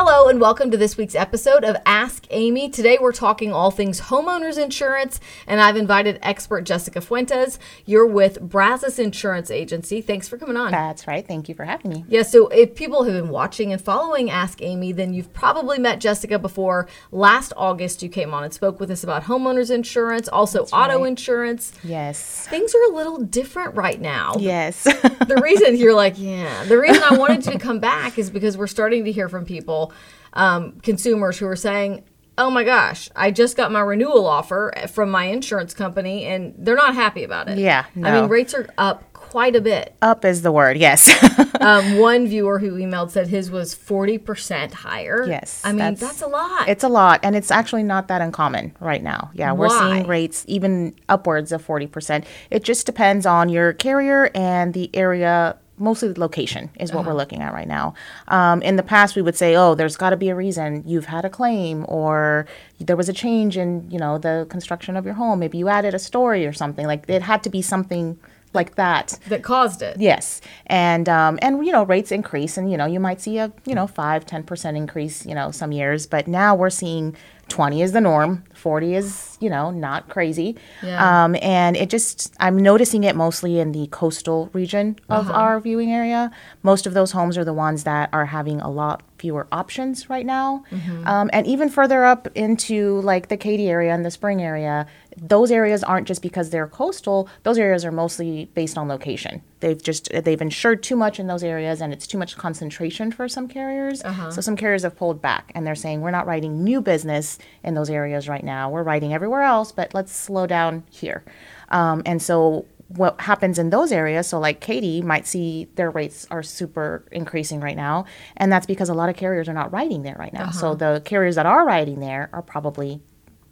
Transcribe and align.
Hello, 0.00 0.28
and 0.28 0.40
welcome 0.40 0.70
to 0.70 0.76
this 0.76 0.96
week's 0.96 1.16
episode 1.16 1.64
of 1.64 1.76
Ask 1.84 2.24
Amy. 2.30 2.70
Today 2.70 2.98
we're 3.00 3.10
talking 3.10 3.52
all 3.52 3.72
things 3.72 4.00
homeowners 4.00 4.56
insurance, 4.56 5.18
and 5.44 5.60
I've 5.60 5.76
invited 5.76 6.20
expert 6.22 6.60
Jessica 6.62 7.00
Fuentes. 7.00 7.58
You're 7.84 8.06
with 8.06 8.40
Brazos 8.40 9.00
Insurance 9.00 9.50
Agency. 9.50 10.00
Thanks 10.00 10.28
for 10.28 10.38
coming 10.38 10.56
on. 10.56 10.70
That's 10.70 11.08
right. 11.08 11.26
Thank 11.26 11.48
you 11.48 11.56
for 11.56 11.64
having 11.64 11.90
me. 11.90 12.04
Yeah, 12.06 12.22
so 12.22 12.46
if 12.46 12.76
people 12.76 13.02
have 13.02 13.12
been 13.12 13.30
watching 13.30 13.72
and 13.72 13.82
following 13.82 14.30
Ask 14.30 14.62
Amy, 14.62 14.92
then 14.92 15.14
you've 15.14 15.32
probably 15.32 15.80
met 15.80 15.98
Jessica 15.98 16.38
before. 16.38 16.86
Last 17.10 17.52
August, 17.56 18.00
you 18.00 18.08
came 18.08 18.32
on 18.32 18.44
and 18.44 18.54
spoke 18.54 18.78
with 18.78 18.92
us 18.92 19.02
about 19.02 19.24
homeowners 19.24 19.68
insurance, 19.68 20.28
also 20.28 20.60
That's 20.60 20.72
auto 20.72 21.00
right. 21.00 21.08
insurance. 21.08 21.72
Yes. 21.82 22.46
Things 22.46 22.72
are 22.72 22.92
a 22.92 22.94
little 22.94 23.18
different 23.18 23.74
right 23.74 24.00
now. 24.00 24.34
Yes. 24.38 24.84
the 24.84 25.40
reason 25.42 25.76
you're 25.76 25.92
like, 25.92 26.14
yeah, 26.16 26.62
the 26.66 26.78
reason 26.78 27.02
I 27.02 27.16
wanted 27.16 27.44
you 27.46 27.50
to 27.50 27.58
come 27.58 27.80
back 27.80 28.16
is 28.16 28.30
because 28.30 28.56
we're 28.56 28.68
starting 28.68 29.04
to 29.04 29.10
hear 29.10 29.28
from 29.28 29.44
people, 29.44 29.87
um, 30.32 30.72
consumers 30.82 31.38
who 31.38 31.46
are 31.46 31.56
saying, 31.56 32.04
oh 32.36 32.50
my 32.50 32.62
gosh, 32.64 33.10
I 33.16 33.30
just 33.32 33.56
got 33.56 33.72
my 33.72 33.80
renewal 33.80 34.26
offer 34.26 34.72
from 34.92 35.10
my 35.10 35.24
insurance 35.24 35.74
company 35.74 36.24
and 36.24 36.54
they're 36.56 36.76
not 36.76 36.94
happy 36.94 37.24
about 37.24 37.48
it. 37.48 37.58
Yeah, 37.58 37.86
I 38.02 38.20
mean, 38.20 38.28
rates 38.30 38.54
are 38.54 38.68
up 38.78 39.12
quite 39.12 39.56
a 39.56 39.60
bit. 39.60 39.94
Up 40.00 40.24
is 40.24 40.42
the 40.42 40.52
word. 40.52 40.76
Yes. 40.78 41.10
Um, 41.60 41.98
one 41.98 42.28
viewer 42.28 42.60
who 42.60 42.74
emailed 42.76 43.10
said 43.10 43.26
his 43.26 43.50
was 43.50 43.74
40% 43.74 44.72
higher. 44.72 45.26
Yes, 45.26 45.60
I 45.64 45.70
mean, 45.72 45.78
that's, 45.78 46.00
that's- 46.00 46.22
a 46.22 46.28
lot. 46.28 46.68
it's 46.68 46.84
a 46.84 46.88
lot, 46.88 47.18
and 47.24 47.34
it's 47.34 47.50
actually 47.50 47.82
not 47.82 48.06
that 48.08 48.20
uncommon 48.22 48.76
right 48.78 49.02
now. 49.02 49.32
Yeah, 49.34 49.52
we're 49.52 49.68
seeing 49.68 50.06
rates 50.06 50.44
even 50.46 50.94
upwards 51.08 51.50
of 51.50 51.66
40%. 51.66 52.24
It 52.50 52.62
just 52.62 52.86
depends 52.86 53.26
on 53.26 53.48
your 53.48 53.72
carrier 53.72 54.30
and 54.36 54.72
the 54.72 54.88
area. 54.94 55.56
Mostly 55.78 56.12
the 56.12 56.20
location 56.20 56.70
is 56.78 56.92
what 56.92 57.06
we're 57.06 57.14
looking 57.14 57.40
at 57.42 57.52
right 57.52 57.68
now. 57.68 57.94
Um, 58.28 58.62
in 58.62 58.76
the 58.76 58.82
past, 58.82 59.16
we 59.16 59.22
would 59.22 59.36
say, 59.36 59.56
"Oh, 59.56 59.74
there's 59.74 59.96
got 59.96 60.10
to 60.10 60.16
be 60.16 60.28
a 60.28 60.34
reason. 60.34 60.82
You've 60.86 61.06
had 61.06 61.24
a 61.24 61.30
claim, 61.30 61.84
or 61.88 62.46
there 62.78 62.96
was 62.96 63.08
a 63.08 63.12
change 63.12 63.56
in, 63.56 63.90
you 63.90 63.98
know, 63.98 64.18
the 64.18 64.46
construction 64.48 64.96
of 64.96 65.04
your 65.04 65.14
home. 65.14 65.38
Maybe 65.38 65.58
you 65.58 65.68
added 65.68 65.94
a 65.94 65.98
story 65.98 66.46
or 66.46 66.52
something. 66.52 66.86
Like 66.86 67.04
it 67.08 67.22
had 67.22 67.42
to 67.44 67.50
be 67.50 67.62
something 67.62 68.18
like 68.54 68.76
that 68.76 69.18
that 69.28 69.42
caused 69.42 69.82
it. 69.82 69.96
Yes, 69.98 70.40
and 70.66 71.08
um, 71.08 71.38
and 71.42 71.64
you 71.64 71.72
know 71.72 71.84
rates 71.84 72.12
increase, 72.12 72.56
and 72.56 72.70
you 72.70 72.76
know 72.76 72.86
you 72.86 73.00
might 73.00 73.20
see 73.20 73.38
a 73.38 73.52
you 73.64 73.74
know 73.74 73.86
five 73.86 74.24
ten 74.26 74.42
percent 74.42 74.76
increase, 74.76 75.26
you 75.26 75.34
know 75.34 75.50
some 75.50 75.72
years, 75.72 76.06
but 76.06 76.26
now 76.26 76.54
we're 76.54 76.70
seeing 76.70 77.16
twenty 77.48 77.82
is 77.82 77.92
the 77.92 78.00
norm, 78.00 78.44
forty 78.54 78.94
is 78.94 79.36
you 79.40 79.48
know 79.50 79.70
not 79.70 80.08
crazy, 80.08 80.56
Yeah. 80.82 81.24
um, 81.24 81.36
and 81.42 81.76
it 81.76 81.90
just 81.90 82.32
I'm 82.40 82.56
noticing 82.56 83.04
it 83.04 83.16
mostly 83.16 83.58
in 83.58 83.72
the 83.72 83.86
coastal 83.88 84.50
region 84.52 84.96
of 85.08 85.30
our 85.30 85.58
viewing 85.60 85.92
area. 85.92 86.30
Most 86.62 86.86
of 86.86 86.94
those 86.94 87.12
homes 87.12 87.36
are 87.38 87.44
the 87.44 87.52
ones 87.54 87.84
that 87.84 88.08
are 88.12 88.26
having 88.26 88.60
a 88.60 88.70
lot 88.70 89.02
fewer 89.18 89.46
options 89.52 90.08
right 90.08 90.24
now, 90.26 90.64
um, 91.06 91.28
and 91.32 91.46
even 91.46 91.68
further 91.68 92.04
up 92.04 92.28
into 92.34 93.00
like 93.02 93.28
the 93.28 93.36
Katy 93.36 93.68
area 93.68 93.92
and 93.92 94.04
the 94.04 94.10
Spring 94.10 94.40
area, 94.42 94.86
those 95.16 95.50
areas 95.50 95.82
aren't 95.82 96.06
just 96.06 96.22
because 96.22 96.50
they're 96.50 96.68
coastal. 96.68 97.28
Those 97.42 97.58
areas 97.58 97.84
are 97.84 97.90
mostly 97.92 98.46
based 98.54 98.78
on 98.78 98.86
location. 98.88 99.42
They've 99.60 99.82
just 99.82 100.08
they've 100.12 100.40
insured 100.40 100.82
too 100.84 100.94
much 100.94 101.18
in 101.18 101.26
those 101.26 101.42
areas, 101.42 101.80
and 101.80 101.92
it's 101.92 102.06
too 102.06 102.18
much 102.18 102.36
concentration 102.36 103.10
for 103.10 103.28
some 103.28 103.48
carriers. 103.48 104.02
So 104.30 104.40
some 104.40 104.56
carriers 104.56 104.84
have 104.84 104.96
pulled 104.96 105.20
back, 105.20 105.50
and 105.54 105.66
they're 105.66 105.74
saying 105.74 106.00
we're 106.00 106.12
not 106.12 106.26
writing 106.26 106.62
new 106.62 106.80
business 106.80 107.38
in 107.64 107.74
those 107.74 107.90
areas 107.90 108.28
right 108.28 108.44
now. 108.44 108.70
We're 108.70 108.84
writing 108.84 109.12
everywhere 109.12 109.42
else, 109.42 109.72
but 109.72 109.92
let's 109.94 110.12
slow 110.12 110.46
down 110.46 110.84
here. 110.90 111.24
Um, 111.70 112.02
and 112.06 112.22
so 112.22 112.64
what 112.88 113.20
happens 113.20 113.58
in 113.58 113.70
those 113.70 113.92
areas. 113.92 114.26
So 114.26 114.38
like 114.38 114.60
Katy 114.60 115.02
might 115.02 115.26
see 115.26 115.68
their 115.74 115.90
rates 115.90 116.26
are 116.30 116.42
super 116.42 117.04
increasing 117.12 117.60
right 117.60 117.76
now 117.76 118.06
and 118.36 118.50
that's 118.50 118.66
because 118.66 118.88
a 118.88 118.94
lot 118.94 119.08
of 119.08 119.16
carriers 119.16 119.48
are 119.48 119.54
not 119.54 119.72
writing 119.72 120.02
there 120.02 120.16
right 120.18 120.32
now. 120.32 120.50
So 120.50 120.68
uh-huh. 120.68 120.74
the 120.94 121.02
carriers 121.04 121.34
that 121.34 121.46
are 121.46 121.66
writing 121.66 122.00
there 122.00 122.30
are 122.32 122.42
probably 122.42 123.02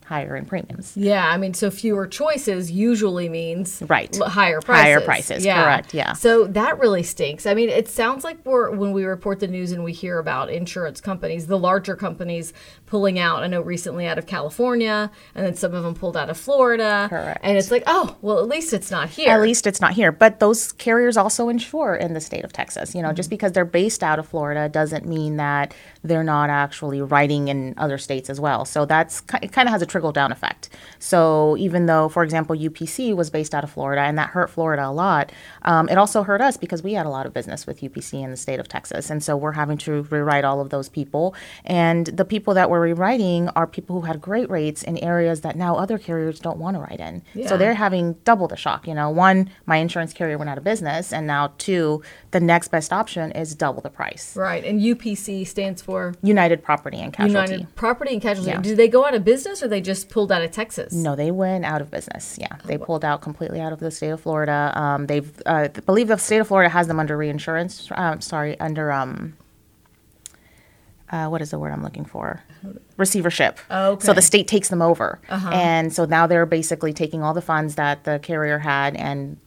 higher 0.06 0.37
in 0.37 0.44
premiums 0.47 0.97
Yeah, 0.97 1.27
I 1.27 1.37
mean, 1.37 1.53
so 1.55 1.71
fewer 1.71 2.06
choices 2.06 2.71
usually 2.71 3.28
means 3.28 3.83
Right. 3.89 4.17
l- 4.21 4.28
higher 4.28 4.61
prices. 4.61 4.83
Higher 4.84 5.00
prices, 5.00 5.44
correct, 5.44 5.93
yeah. 5.94 6.12
So 6.15 6.44
that 6.47 6.78
really 6.78 7.03
stinks. 7.03 7.44
I 7.47 7.55
mean, 7.55 7.69
it 7.69 7.89
sounds 7.89 8.22
like 8.25 8.39
we're 8.44 8.71
when 8.71 8.93
we 8.93 9.05
report 9.05 9.41
the 9.41 9.49
news 9.49 9.72
and 9.72 9.83
we 9.84 9.93
hear 9.93 10.19
about 10.19 10.50
insurance 10.50 11.00
companies, 11.00 11.47
the 11.49 11.59
larger 11.59 11.97
companies 11.97 12.53
pulling 12.87 13.19
out. 13.19 13.43
I 13.43 13.49
know 13.49 13.61
recently 13.61 14.06
out 14.06 14.17
of 14.19 14.27
California, 14.27 15.11
and 15.34 15.44
then 15.44 15.55
some 15.55 15.75
of 15.75 15.83
them 15.83 15.94
pulled 15.94 16.17
out 16.17 16.31
of 16.31 16.37
Florida. 16.37 17.06
Correct. 17.11 17.41
And 17.43 17.59
it's 17.59 17.71
like, 17.71 17.83
oh, 17.87 18.17
well, 18.23 18.38
at 18.38 18.47
least 18.47 18.73
it's 18.73 18.91
not 18.91 19.09
here. 19.09 19.31
At 19.31 19.41
least 19.43 19.67
it's 19.67 19.81
not 19.81 19.93
here. 19.94 20.12
But 20.12 20.38
those 20.41 20.73
carriers 20.73 21.17
also 21.17 21.49
insure 21.49 21.97
in 21.97 22.15
the 22.15 22.21
state 22.21 22.44
of 22.44 22.53
Texas. 22.53 22.94
You 22.94 23.03
know, 23.03 23.09
Mm-hmm. 23.09 23.17
just 23.17 23.31
because 23.31 23.53
they're 23.53 23.65
based 23.65 24.03
out 24.03 24.19
of 24.19 24.27
Florida 24.28 24.69
doesn't 24.69 25.06
mean 25.06 25.37
that 25.37 25.73
they're 26.06 26.25
not 26.25 26.50
actually 26.50 27.00
writing 27.00 27.49
in 27.49 27.75
other 27.77 27.99
states 27.99 28.31
as 28.31 28.41
well. 28.41 28.65
So 28.65 28.84
that's 28.84 29.22
it 29.43 29.53
kind 29.53 29.69
of 29.69 29.72
has 29.72 29.83
a 29.83 29.87
trickle 29.87 30.12
down 30.12 30.33
effect. 30.33 30.69
So 30.99 31.56
even 31.59 31.87
though, 31.87 32.09
for 32.09 32.22
example, 32.22 32.56
UPC 32.56 33.15
was 33.15 33.31
based 33.31 33.55
out 33.55 33.65
of 33.65 33.71
Florida 33.71 34.03
and 34.03 34.19
that 34.19 34.31
hurt 34.31 34.50
Florida 34.50 34.87
a 34.87 34.93
lot, 34.93 35.33
um, 35.62 35.89
it 35.89 35.99
also 35.99 36.22
hurt 36.22 36.41
us 36.41 36.56
because 36.56 36.83
we 36.83 36.94
had 36.94 37.06
a 37.06 37.11
lot 37.11 37.27
of 37.27 37.33
business 37.33 37.67
with 37.67 37.81
UPC 37.81 38.22
in 38.22 38.31
the 38.31 38.37
state 38.37 38.61
of 38.61 38.69
Texas. 38.69 39.11
And 39.11 39.22
so 39.22 39.37
we're 39.37 39.53
having 39.53 39.78
to 39.78 40.03
rewrite 40.05 40.44
all 40.44 40.61
of 40.61 40.71
those 40.71 40.89
people. 40.89 41.34
And 41.65 42.06
the 42.06 42.25
people 42.25 42.55
that 42.55 42.71
we're 42.71 42.81
rewriting 42.81 43.49
are 43.50 43.67
people 43.67 44.00
who 44.00 44.06
had 44.06 44.21
great 44.21 44.49
rates 44.50 44.83
in 44.83 44.99
areas 44.99 45.41
that 45.43 45.56
now 45.56 45.77
other 45.77 45.99
carriers 45.99 46.38
don't 46.41 46.59
want 46.59 46.77
to 46.77 46.81
write 46.81 47.00
in. 47.00 47.23
Yeah. 47.34 47.49
So 47.49 47.56
they're 47.56 47.75
having 47.75 48.15
double 48.25 48.49
the 48.49 48.56
shock. 48.56 48.87
You 48.87 48.94
know, 48.94 49.11
one, 49.11 49.50
my 49.67 49.77
insurance 49.77 50.12
carrier 50.12 50.38
went 50.38 50.50
out 50.50 50.59
of 50.59 50.65
business, 50.65 51.12
and 51.12 51.27
now 51.27 51.53
two, 51.59 52.03
the 52.31 52.41
next 52.41 52.69
best 52.69 52.93
option 52.93 53.33
is 53.33 53.55
double 53.55 53.83
the 53.83 53.91
price. 53.91 54.37
right. 54.37 54.65
And 54.65 54.81
UPC 54.81 55.47
stands 55.47 55.83
for 55.83 55.95
United 56.22 56.62
Property 56.62 56.98
and 56.98 57.12
Casualty. 57.12 57.52
United 57.52 57.74
Property 57.76 58.12
and 58.14 58.22
Casualty. 58.22 58.50
Yeah. 58.50 58.60
Did 58.60 58.76
they 58.76 58.88
go 58.88 59.04
out 59.04 59.14
of 59.14 59.24
business 59.24 59.62
or 59.62 59.68
they 59.68 59.80
just 59.80 60.08
pulled 60.08 60.30
out 60.32 60.42
of 60.42 60.50
Texas? 60.50 60.92
No, 60.92 61.16
they 61.16 61.30
went 61.30 61.64
out 61.64 61.80
of 61.80 61.90
business. 61.90 62.38
Yeah, 62.40 62.56
they 62.64 62.78
pulled 62.78 63.04
out 63.04 63.22
completely 63.22 63.60
out 63.60 63.72
of 63.72 63.80
the 63.80 63.90
state 63.90 64.10
of 64.10 64.20
Florida. 64.20 64.72
Um, 64.74 65.06
they've, 65.06 65.30
uh, 65.46 65.68
believe, 65.84 66.08
the 66.08 66.16
state 66.16 66.38
of 66.38 66.48
Florida 66.48 66.68
has 66.68 66.86
them 66.86 66.98
under 67.00 67.16
reinsurance. 67.16 67.88
Um, 67.92 68.20
sorry, 68.20 68.58
under 68.60 68.92
um, 68.92 69.36
uh, 71.10 71.28
what 71.28 71.40
is 71.40 71.50
the 71.50 71.58
word 71.58 71.72
I'm 71.72 71.82
looking 71.82 72.04
for? 72.04 72.42
Receivership. 72.96 73.58
Oh, 73.70 73.92
okay. 73.92 74.06
So 74.06 74.12
the 74.12 74.22
state 74.22 74.48
takes 74.48 74.68
them 74.68 74.82
over, 74.82 75.20
and 75.28 75.92
so 75.92 76.04
now 76.04 76.26
they're 76.26 76.46
basically 76.46 76.92
taking 76.92 77.22
all 77.22 77.34
the 77.34 77.42
funds 77.42 77.76
that 77.76 78.04
the 78.04 78.18
carrier 78.20 78.58
had 78.58 78.96
and 78.96 79.38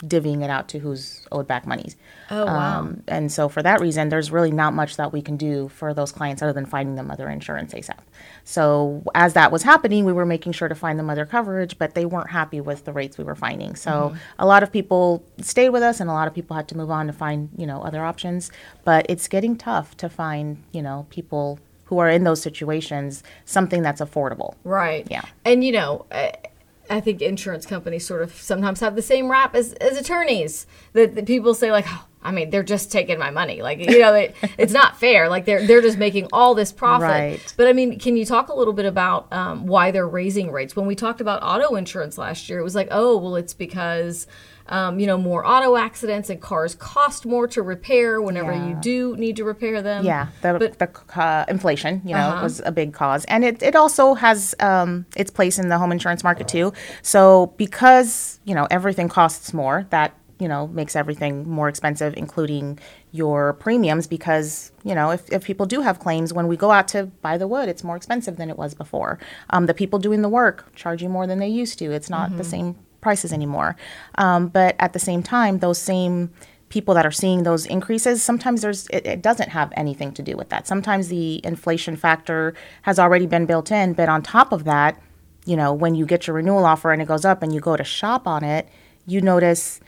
divvying 0.00 0.44
it 0.44 0.50
out 0.50 0.68
to 0.68 0.78
who's 0.78 1.26
owed 1.32 1.48
back 1.48 1.66
monies. 1.66 1.96
Oh, 2.30 2.44
wow. 2.44 2.78
Um, 2.80 3.02
and 3.08 3.32
so 3.32 3.48
for 3.48 3.62
that 3.62 3.80
reason, 3.80 4.08
there's 4.10 4.30
really 4.30 4.50
not 4.50 4.74
much 4.74 4.96
that 4.96 5.12
we 5.12 5.22
can 5.22 5.36
do 5.36 5.68
for 5.68 5.94
those 5.94 6.12
clients 6.12 6.42
other 6.42 6.52
than 6.52 6.66
finding 6.66 6.94
them 6.94 7.10
other 7.10 7.28
insurance 7.28 7.72
ASAP. 7.72 7.98
So 8.44 9.02
as 9.14 9.34
that 9.34 9.50
was 9.52 9.62
happening, 9.62 10.04
we 10.04 10.12
were 10.12 10.26
making 10.26 10.52
sure 10.52 10.68
to 10.68 10.74
find 10.74 10.98
them 10.98 11.10
other 11.10 11.26
coverage, 11.26 11.78
but 11.78 11.94
they 11.94 12.04
weren't 12.06 12.30
happy 12.30 12.60
with 12.60 12.84
the 12.84 12.92
rates 12.92 13.18
we 13.18 13.24
were 13.24 13.34
finding. 13.34 13.76
So 13.76 13.90
Mm-hmm. 13.90 14.16
a 14.38 14.46
lot 14.46 14.62
of 14.62 14.70
people 14.72 15.24
stayed 15.40 15.70
with 15.70 15.82
us, 15.82 16.00
and 16.00 16.08
a 16.10 16.12
lot 16.12 16.28
of 16.28 16.34
people 16.34 16.54
had 16.56 16.68
to 16.68 16.76
move 16.76 16.90
on 16.90 17.06
to 17.06 17.12
find 17.12 17.48
you 17.56 17.66
know 17.66 17.82
other 17.82 18.04
options. 18.04 18.50
But 18.84 19.06
it's 19.08 19.28
getting 19.28 19.56
tough 19.56 19.96
to 19.98 20.08
find 20.08 20.62
you 20.72 20.82
know 20.82 21.06
people 21.10 21.58
who 21.86 21.98
are 21.98 22.08
in 22.10 22.24
those 22.24 22.42
situations 22.42 23.22
something 23.46 23.80
that's 23.82 24.00
affordable. 24.00 24.54
Right. 24.64 25.06
Yeah. 25.10 25.22
And 25.46 25.64
you 25.64 25.72
know, 25.72 26.04
I, 26.90 27.00
think 27.00 27.22
insurance 27.22 27.66
companies 27.66 28.06
sort 28.06 28.22
of 28.22 28.34
sometimes 28.34 28.80
have 28.80 28.96
the 28.96 29.02
same 29.02 29.30
rap 29.30 29.54
as, 29.54 29.72
as 29.74 29.96
attorneys. 29.96 30.66
That, 30.92 31.14
that 31.14 31.26
people 31.26 31.54
say 31.54 31.70
like, 31.70 31.86
oh, 31.88 32.04
I 32.22 32.32
mean, 32.32 32.50
they're 32.50 32.62
just 32.62 32.90
taking 32.90 33.18
my 33.18 33.30
money. 33.30 33.62
Like, 33.62 33.78
you 33.78 33.98
know, 33.98 34.12
they, 34.12 34.34
it's 34.58 34.72
not 34.72 34.98
fair. 34.98 35.28
Like 35.28 35.44
they're 35.44 35.66
they're 35.66 35.80
just 35.80 35.98
making 35.98 36.28
all 36.32 36.54
this 36.54 36.72
profit. 36.72 37.08
Right. 37.08 37.54
But 37.56 37.68
I 37.68 37.72
mean, 37.72 37.98
can 37.98 38.16
you 38.16 38.24
talk 38.24 38.48
a 38.48 38.54
little 38.54 38.72
bit 38.72 38.86
about 38.86 39.32
um, 39.32 39.66
why 39.66 39.90
they're 39.90 40.08
raising 40.08 40.50
rates? 40.50 40.74
When 40.74 40.86
we 40.86 40.94
talked 40.94 41.20
about 41.20 41.42
auto 41.42 41.76
insurance 41.76 42.18
last 42.18 42.48
year, 42.48 42.58
it 42.58 42.64
was 42.64 42.74
like, 42.74 42.88
oh, 42.90 43.16
well, 43.16 43.36
it's 43.36 43.54
because. 43.54 44.26
Um, 44.70 44.98
you 45.00 45.06
know, 45.06 45.16
more 45.16 45.46
auto 45.46 45.76
accidents 45.76 46.28
and 46.30 46.40
cars 46.40 46.74
cost 46.74 47.24
more 47.24 47.48
to 47.48 47.62
repair 47.62 48.20
whenever 48.20 48.52
you 48.52 48.76
do 48.82 49.16
need 49.16 49.36
to 49.36 49.44
repair 49.44 49.80
them. 49.82 50.04
Yeah, 50.04 50.28
the, 50.42 50.58
But- 50.58 50.78
the 50.78 51.20
uh, 51.20 51.44
inflation, 51.48 52.02
you 52.04 52.14
know, 52.14 52.28
Uh-huh. 52.28 52.42
was 52.42 52.60
a 52.64 52.72
big 52.72 52.92
cause, 52.92 53.24
and 53.26 53.44
it, 53.44 53.62
it 53.62 53.74
also 53.74 54.14
has 54.14 54.54
um, 54.60 55.06
its 55.16 55.30
place 55.30 55.58
in 55.58 55.68
the 55.68 55.78
home 55.78 55.92
insurance 55.92 56.22
market 56.22 56.48
too. 56.48 56.72
So 57.02 57.52
because 57.56 58.40
you 58.44 58.54
know 58.54 58.66
everything 58.70 59.08
costs 59.08 59.52
more, 59.54 59.86
that 59.90 60.12
you 60.40 60.46
know, 60.46 60.68
makes 60.68 60.94
everything 60.94 61.48
more 61.50 61.68
expensive, 61.68 62.14
including 62.16 62.78
your 63.10 63.54
premiums, 63.54 64.06
because, 64.06 64.70
you 64.84 64.94
know, 64.94 65.10
if, 65.10 65.28
if 65.32 65.42
people 65.44 65.66
do 65.66 65.80
have 65.80 65.98
claims, 65.98 66.32
when 66.32 66.46
we 66.46 66.56
go 66.56 66.70
out 66.70 66.86
to 66.86 67.06
buy 67.22 67.36
the 67.36 67.48
wood, 67.48 67.68
it's 67.68 67.82
more 67.82 67.96
expensive 67.96 68.36
than 68.36 68.48
it 68.48 68.56
was 68.56 68.72
before. 68.72 69.18
Um, 69.50 69.66
the 69.66 69.74
people 69.74 69.98
doing 69.98 70.22
the 70.22 70.28
work 70.28 70.72
charge 70.76 71.02
you 71.02 71.08
more 71.08 71.26
than 71.26 71.40
they 71.40 71.48
used 71.48 71.76
to. 71.80 71.86
It's 71.90 72.08
not 72.08 72.36
the 72.36 72.44
same 72.44 72.76
prices 73.00 73.32
anymore. 73.32 73.76
Um, 74.16 74.48
but 74.48 74.76
at 74.78 74.92
the 74.92 74.98
same 74.98 75.22
time, 75.22 75.58
those 75.58 75.78
same 75.78 76.30
people 76.68 76.94
that 76.94 77.06
are 77.06 77.10
seeing 77.10 77.44
those 77.44 77.64
increases 77.64 78.22
sometimes 78.22 78.60
there's 78.60 78.86
it, 78.88 79.06
it 79.06 79.22
doesn't 79.22 79.48
have 79.48 79.72
anything 79.74 80.12
to 80.12 80.22
do 80.22 80.36
with 80.36 80.50
that 80.50 80.66
sometimes 80.66 81.08
the 81.08 81.40
inflation 81.44 81.96
factor 81.96 82.52
has 82.82 82.98
already 82.98 83.26
been 83.26 83.46
built 83.46 83.70
in 83.70 83.94
but 83.94 84.06
on 84.08 84.22
top 84.22 84.52
of 84.52 84.64
that 84.64 85.00
you 85.46 85.56
know 85.56 85.72
when 85.72 85.94
you 85.94 86.04
get 86.04 86.26
your 86.26 86.36
renewal 86.36 86.66
offer 86.66 86.92
and 86.92 87.00
it 87.00 87.08
goes 87.08 87.24
up 87.24 87.42
and 87.42 87.54
you 87.54 87.60
go 87.60 87.74
to 87.74 87.84
shop 87.84 88.26
on 88.26 88.44
it 88.44 88.68
you 89.06 89.20
notice 89.22 89.80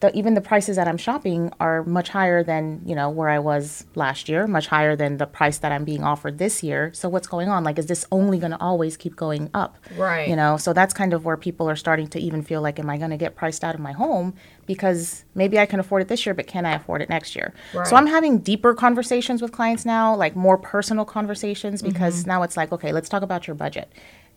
that 0.00 0.14
even 0.14 0.34
the 0.34 0.40
prices 0.40 0.76
that 0.76 0.86
I'm 0.86 0.96
shopping 0.98 1.50
are 1.60 1.82
much 1.84 2.10
higher 2.10 2.42
than 2.42 2.82
you 2.84 2.94
know 2.94 3.08
where 3.08 3.30
I 3.30 3.38
was 3.38 3.86
last 3.94 4.28
year, 4.28 4.46
much 4.46 4.66
higher 4.66 4.96
than 4.96 5.16
the 5.16 5.26
price 5.26 5.58
that 5.58 5.72
I'm 5.72 5.84
being 5.84 6.04
offered 6.04 6.38
this 6.38 6.62
year. 6.62 6.92
So 6.92 7.08
what's 7.08 7.26
going 7.26 7.48
on? 7.48 7.64
Like, 7.64 7.78
is 7.78 7.86
this 7.86 8.04
only 8.12 8.38
going 8.38 8.50
to 8.50 8.60
always 8.60 8.96
keep 8.96 9.16
going 9.16 9.48
up? 9.54 9.78
Right. 9.96 10.28
You 10.28 10.36
know, 10.36 10.56
so 10.56 10.72
that's 10.72 10.92
kind 10.92 11.14
of 11.14 11.24
where 11.24 11.36
people 11.36 11.70
are 11.70 11.76
starting 11.76 12.08
to 12.08 12.18
even 12.18 12.42
feel 12.42 12.60
like, 12.60 12.78
am 12.78 12.90
I 12.90 12.98
going 12.98 13.10
to 13.10 13.16
get 13.16 13.34
priced 13.34 13.64
out 13.64 13.74
of 13.74 13.80
my 13.80 13.92
home 13.92 14.34
because 14.66 15.24
maybe 15.34 15.58
I 15.58 15.66
can 15.66 15.80
afford 15.80 16.02
it 16.02 16.08
this 16.08 16.26
year, 16.26 16.34
but 16.34 16.46
can 16.46 16.66
I 16.66 16.74
afford 16.74 17.00
it 17.00 17.08
next 17.08 17.34
year? 17.36 17.54
Right. 17.72 17.86
So 17.86 17.96
I'm 17.96 18.06
having 18.06 18.38
deeper 18.38 18.74
conversations 18.74 19.40
with 19.40 19.52
clients 19.52 19.84
now, 19.84 20.14
like 20.14 20.34
more 20.36 20.58
personal 20.58 21.04
conversations, 21.04 21.82
because 21.82 21.94
Mm-hmm. 22.22 22.28
now 22.28 22.42
it's 22.42 22.56
like, 22.56 22.72
okay, 22.72 22.92
let's 22.92 23.08
talk 23.08 23.22
about 23.22 23.46
your 23.46 23.54
budget. 23.54 23.90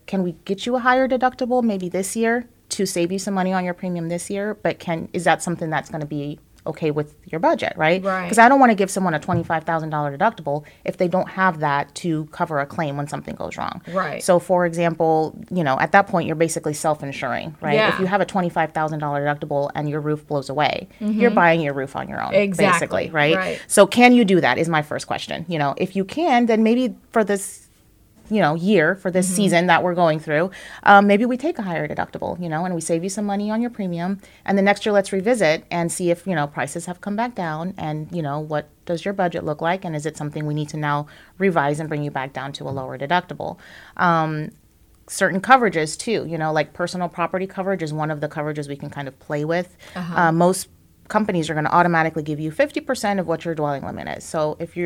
Can 0.06 0.22
we 0.22 0.32
get 0.44 0.64
you 0.66 0.76
a 0.76 0.78
higher 0.78 1.06
deductible 1.08 1.62
maybe 1.62 1.88
this 1.88 2.16
year 2.16 2.48
to 2.78 2.86
save 2.86 3.12
you 3.12 3.18
some 3.18 3.34
money 3.34 3.52
on 3.52 3.64
your 3.64 3.74
premium 3.74 4.08
this 4.08 4.30
year? 4.30 4.54
But 4.54 4.78
can 4.78 5.08
is 5.12 5.24
that 5.24 5.42
something 5.42 5.70
that's 5.70 5.90
going 5.90 6.00
to 6.00 6.06
be 6.06 6.38
okay 6.66 6.90
with 6.90 7.14
your 7.24 7.38
budget, 7.38 7.72
right? 7.76 8.02
Right. 8.04 8.24
Because 8.24 8.36
I 8.36 8.46
don't 8.46 8.60
want 8.60 8.70
to 8.70 8.74
give 8.74 8.90
someone 8.90 9.14
a 9.14 9.18
twenty 9.18 9.42
five 9.42 9.64
thousand 9.64 9.88
dollar 9.90 10.16
deductible 10.16 10.64
if 10.84 10.98
they 10.98 11.08
don't 11.08 11.28
have 11.28 11.60
that 11.60 11.94
to 11.96 12.26
cover 12.26 12.58
a 12.60 12.66
claim 12.66 12.96
when 12.98 13.08
something 13.08 13.34
goes 13.34 13.56
wrong. 13.56 13.80
Right. 13.88 14.22
So, 14.22 14.38
for 14.38 14.66
example, 14.66 15.38
you 15.50 15.64
know, 15.64 15.78
at 15.80 15.92
that 15.92 16.08
point 16.08 16.26
you're 16.26 16.36
basically 16.36 16.74
self 16.74 17.02
insuring, 17.02 17.56
right? 17.62 17.74
Yeah. 17.74 17.94
If 17.94 18.00
you 18.00 18.06
have 18.06 18.20
a 18.20 18.26
twenty 18.26 18.50
five 18.50 18.72
thousand 18.72 18.98
dollar 18.98 19.24
deductible 19.24 19.70
and 19.74 19.88
your 19.88 20.00
roof 20.00 20.26
blows 20.26 20.50
away, 20.50 20.88
you're 21.00 21.30
buying 21.30 21.60
your 21.60 21.72
roof 21.74 21.96
on 21.96 22.08
your 22.08 22.20
own, 22.20 22.32
Mm-hmm. 22.32 22.42
Exactly, 22.42 23.06
basically, 23.06 23.10
right? 23.10 23.36
right. 23.36 23.62
So, 23.66 23.86
can 23.86 24.12
you 24.12 24.24
do 24.24 24.40
that? 24.40 24.58
Is 24.58 24.68
my 24.68 24.82
first 24.82 25.06
question. 25.06 25.46
You 25.48 25.58
know, 25.58 25.74
if 25.78 25.96
you 25.96 26.04
can, 26.04 26.46
then 26.46 26.62
maybe 26.62 26.94
for 27.12 27.24
this 27.24 27.67
you 28.30 28.40
know 28.40 28.54
year 28.54 28.94
for 28.94 29.08
Mm-hmm. 29.08 29.14
this 29.14 29.34
season 29.34 29.66
that 29.66 29.82
we're 29.82 29.94
going 29.94 30.20
through 30.20 30.50
um, 30.82 31.06
maybe 31.06 31.24
we 31.24 31.36
take 31.36 31.58
a 31.58 31.62
higher 31.62 31.88
deductible 31.88 32.40
you 32.40 32.48
know 32.48 32.64
and 32.64 32.74
we 32.74 32.80
save 32.80 33.02
you 33.02 33.08
some 33.10 33.24
money 33.24 33.50
on 33.50 33.60
your 33.62 33.70
premium. 33.70 34.20
And 34.44 34.56
the 34.58 34.62
next 34.62 34.84
year 34.84 34.92
let's 34.92 35.12
revisit 35.12 35.64
and 35.70 35.90
see 35.90 36.10
if 36.10 36.26
you 36.26 36.34
know 36.34 36.46
prices 36.46 36.86
have 36.86 37.00
come 37.00 37.16
back 37.16 37.34
down 37.34 37.74
and 37.78 38.08
you 38.12 38.22
know 38.22 38.38
what 38.40 38.68
does 38.84 39.04
your 39.04 39.14
budget 39.14 39.44
look 39.44 39.60
like? 39.60 39.84
And 39.84 39.94
is 39.96 40.06
it 40.06 40.16
something 40.16 40.46
we 40.46 40.54
need 40.54 40.68
to 40.70 40.76
now 40.76 41.06
revise 41.38 41.80
and 41.80 41.88
bring 41.88 42.02
you 42.02 42.10
back 42.10 42.32
down 42.32 42.52
to 42.52 42.64
a 42.64 42.70
lower 42.70 42.98
deductible? 42.98 43.58
Um, 43.96 44.50
certain 45.06 45.40
coverages 45.40 45.96
too 45.96 46.26
you 46.28 46.36
know 46.36 46.52
like 46.52 46.74
personal 46.74 47.08
property 47.08 47.46
coverage 47.46 47.82
is 47.82 47.92
one 47.94 48.10
of 48.10 48.20
the 48.20 48.28
coverages 48.28 48.68
we 48.68 48.76
can 48.76 48.90
kind 48.90 49.08
of 49.08 49.18
play 49.18 49.44
with. 49.44 49.76
Uh, 49.96 50.32
most 50.32 50.68
companies 51.08 51.48
are 51.48 51.54
going 51.54 51.64
to 51.64 51.72
automatically 51.74 52.22
give 52.22 52.38
you 52.38 52.52
50% 52.52 53.18
of 53.18 53.26
what 53.26 53.42
your 53.46 53.54
dwelling 53.54 53.82
limit 53.82 54.06
is. 54.18 54.24
So 54.24 54.58
if 54.60 54.76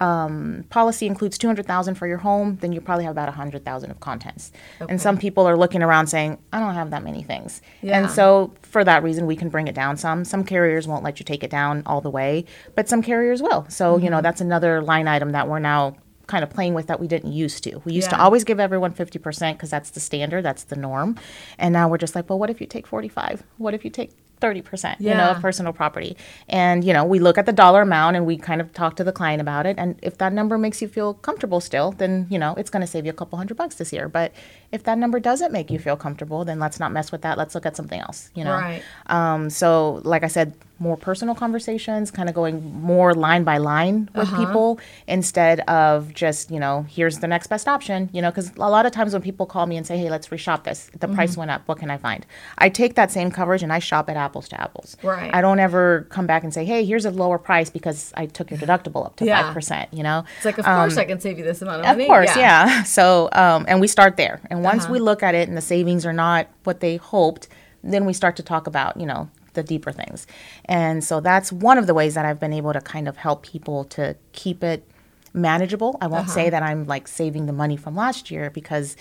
your 0.00 0.64
policy 0.70 1.06
includes 1.06 1.38
200,000 1.38 1.94
for 1.94 2.06
your 2.06 2.18
home, 2.18 2.58
then 2.60 2.72
you 2.72 2.80
probably 2.80 3.04
have 3.04 3.12
about 3.12 3.28
100,000 3.28 3.90
of 3.90 4.00
contents. 4.00 4.52
And 4.88 5.00
some 5.00 5.18
people 5.18 5.46
are 5.46 5.56
looking 5.56 5.82
around 5.82 6.06
saying, 6.06 6.38
I 6.52 6.60
don't 6.60 6.74
have 6.74 6.90
that 6.90 7.04
many 7.04 7.22
things. 7.22 7.60
Yeah. 7.82 7.98
And 7.98 8.10
so 8.10 8.52
for 8.62 8.84
that 8.84 9.02
reason, 9.02 9.26
we 9.26 9.36
can 9.36 9.48
bring 9.48 9.68
it 9.68 9.74
down 9.74 9.96
some. 9.96 10.24
Some 10.24 10.44
carriers 10.44 10.88
won't 10.88 11.04
let 11.04 11.20
you 11.20 11.24
take 11.24 11.44
it 11.44 11.50
down 11.50 11.82
all 11.86 12.00
the 12.00 12.10
way, 12.10 12.44
but 12.74 12.88
some 12.88 13.02
carriers 13.02 13.42
will. 13.42 13.66
So, 13.68 13.98
you 13.98 14.10
know, 14.10 14.16
mm-hmm. 14.16 14.24
that's 14.24 14.40
another 14.40 14.82
line 14.82 15.08
item 15.08 15.32
that 15.32 15.48
we're 15.48 15.58
now 15.58 15.96
kind 16.26 16.44
of 16.44 16.50
playing 16.50 16.74
with 16.74 16.86
that 16.86 17.00
we 17.00 17.08
didn't 17.08 17.32
used 17.32 17.64
to. 17.64 17.82
We 17.84 17.92
used 17.92 18.08
to 18.10 18.20
always 18.20 18.44
give 18.44 18.60
everyone 18.60 18.94
50% 18.94 19.52
because 19.54 19.68
that's 19.68 19.90
the 19.90 20.00
standard, 20.00 20.44
that's 20.44 20.62
the 20.62 20.76
norm. 20.76 21.18
And 21.58 21.72
now 21.72 21.88
we're 21.88 21.98
just 21.98 22.14
like, 22.14 22.30
well, 22.30 22.38
what 22.38 22.50
if 22.50 22.60
you 22.60 22.68
take 22.68 22.86
45? 22.86 23.42
What 23.58 23.74
if 23.74 23.84
you 23.84 23.90
take 23.90 24.12
30%, 24.40 25.00
you 25.00 25.14
know, 25.14 25.30
of 25.30 25.40
personal 25.40 25.72
property. 25.72 26.16
And, 26.48 26.84
you 26.84 26.92
know, 26.92 27.04
we 27.04 27.18
look 27.18 27.38
at 27.38 27.46
the 27.46 27.52
dollar 27.52 27.82
amount 27.82 28.16
and 28.16 28.26
we 28.26 28.36
kind 28.36 28.60
of 28.60 28.72
talk 28.72 28.96
to 28.96 29.04
the 29.04 29.12
client 29.12 29.40
about 29.40 29.66
it. 29.66 29.76
And 29.78 29.98
if 30.02 30.18
that 30.18 30.32
number 30.32 30.58
makes 30.58 30.80
you 30.82 30.88
feel 30.88 31.14
comfortable 31.14 31.60
still, 31.60 31.92
then, 31.92 32.26
you 32.30 32.38
know, 32.38 32.54
it's 32.56 32.70
going 32.70 32.80
to 32.80 32.86
save 32.86 33.04
you 33.04 33.10
a 33.10 33.14
couple 33.14 33.38
hundred 33.38 33.56
bucks 33.56 33.76
this 33.76 33.92
year. 33.92 34.08
But 34.08 34.32
if 34.72 34.82
that 34.84 34.98
number 34.98 35.20
doesn't 35.20 35.52
make 35.52 35.70
you 35.70 35.78
feel 35.78 35.96
comfortable, 35.96 36.44
then 36.44 36.58
let's 36.58 36.80
not 36.80 36.92
mess 36.92 37.12
with 37.12 37.22
that. 37.22 37.38
Let's 37.38 37.54
look 37.54 37.66
at 37.66 37.76
something 37.76 38.00
else, 38.00 38.30
you 38.34 38.44
know? 38.44 38.54
Right. 38.54 38.82
Um, 39.06 39.50
so, 39.50 40.00
like 40.04 40.24
I 40.24 40.28
said, 40.28 40.54
more 40.80 40.96
personal 40.96 41.34
conversations, 41.34 42.10
kind 42.10 42.28
of 42.28 42.34
going 42.34 42.80
more 42.80 43.12
line 43.14 43.44
by 43.44 43.58
line 43.58 44.08
with 44.14 44.34
people 44.34 44.80
instead 45.06 45.60
of 45.68 46.12
just, 46.14 46.50
you 46.50 46.58
know, 46.58 46.86
here's 46.88 47.18
the 47.18 47.28
next 47.28 47.48
best 47.48 47.68
option, 47.68 48.08
you 48.12 48.22
know, 48.22 48.30
because 48.30 48.50
a 48.56 48.70
lot 48.70 48.86
of 48.86 48.92
times 48.92 49.12
when 49.12 49.20
people 49.20 49.44
call 49.44 49.66
me 49.66 49.76
and 49.76 49.86
say, 49.86 49.98
hey, 49.98 50.08
let's 50.08 50.28
reshop 50.28 50.64
this, 50.64 50.90
the 50.98 51.06
price 51.06 51.36
went 51.36 51.50
up, 51.50 51.62
what 51.66 51.78
can 51.78 51.90
I 51.90 51.98
find? 51.98 52.24
I 52.58 52.70
take 52.70 52.94
that 52.94 53.10
same 53.10 53.30
coverage 53.30 53.62
and 53.62 53.72
I 53.72 53.78
shop 53.78 54.08
at 54.08 54.16
apples 54.16 54.48
to 54.48 54.60
apples. 54.60 54.96
Right. 55.02 55.30
I 55.34 55.42
don't 55.42 55.58
ever 55.60 56.06
come 56.08 56.26
back 56.26 56.44
and 56.44 56.52
say, 56.54 56.64
hey, 56.64 56.84
here's 56.84 57.04
a 57.04 57.10
lower 57.10 57.38
price 57.38 57.68
because 57.68 58.12
I 58.16 58.24
took 58.26 58.50
your 58.50 58.58
deductible 58.58 59.04
up 59.04 59.16
to 59.16 59.26
Yeah. 59.26 59.52
5%, 59.52 59.88
you 59.92 60.02
know? 60.02 60.24
It's 60.36 60.46
like, 60.46 60.56
of 60.58 60.64
course, 60.64 60.96
I 60.96 61.04
can 61.04 61.20
save 61.20 61.38
you 61.38 61.44
this 61.44 61.60
amount 61.60 61.80
of 61.80 61.84
Um, 61.86 61.90
Of 61.92 61.96
money. 61.98 62.06
course, 62.08 62.34
yeah. 62.36 62.82
So, 62.84 63.28
um, 63.32 63.66
and 63.68 63.80
we 63.80 63.86
start 63.86 64.16
there. 64.16 64.40
And 64.50 64.64
once 64.64 64.84
Uh-huh. 64.84 64.94
we 64.94 64.98
look 65.00 65.22
at 65.22 65.34
it 65.34 65.46
and 65.48 65.56
the 65.56 65.60
savings 65.62 66.06
are 66.06 66.12
not 66.14 66.46
what 66.64 66.80
they 66.80 66.96
hoped, 66.96 67.48
then 67.84 68.04
we 68.06 68.12
start 68.12 68.36
to 68.36 68.42
talk 68.42 68.66
about, 68.66 68.96
you 68.98 69.06
know, 69.06 69.28
the 69.54 69.62
deeper 69.62 69.92
things. 69.92 70.26
And 70.66 71.02
so 71.02 71.20
that's 71.20 71.50
one 71.52 71.78
of 71.78 71.86
the 71.86 71.94
ways 71.94 72.14
that 72.14 72.24
I've 72.24 72.40
been 72.40 72.52
able 72.52 72.72
to 72.72 72.80
kind 72.80 73.08
of 73.08 73.16
help 73.16 73.42
people 73.42 73.84
to 73.86 74.16
keep 74.32 74.62
it 74.64 74.86
manageable. 75.32 75.96
I 76.00 76.06
won't 76.06 76.24
Uh-huh. 76.26 76.32
say 76.34 76.50
that 76.50 76.62
I'm 76.62 76.86
like 76.86 77.06
saving 77.08 77.46
the 77.46 77.52
money 77.52 77.76
from 77.76 77.94
last 77.94 78.30
year 78.30 78.50
because 78.50 78.96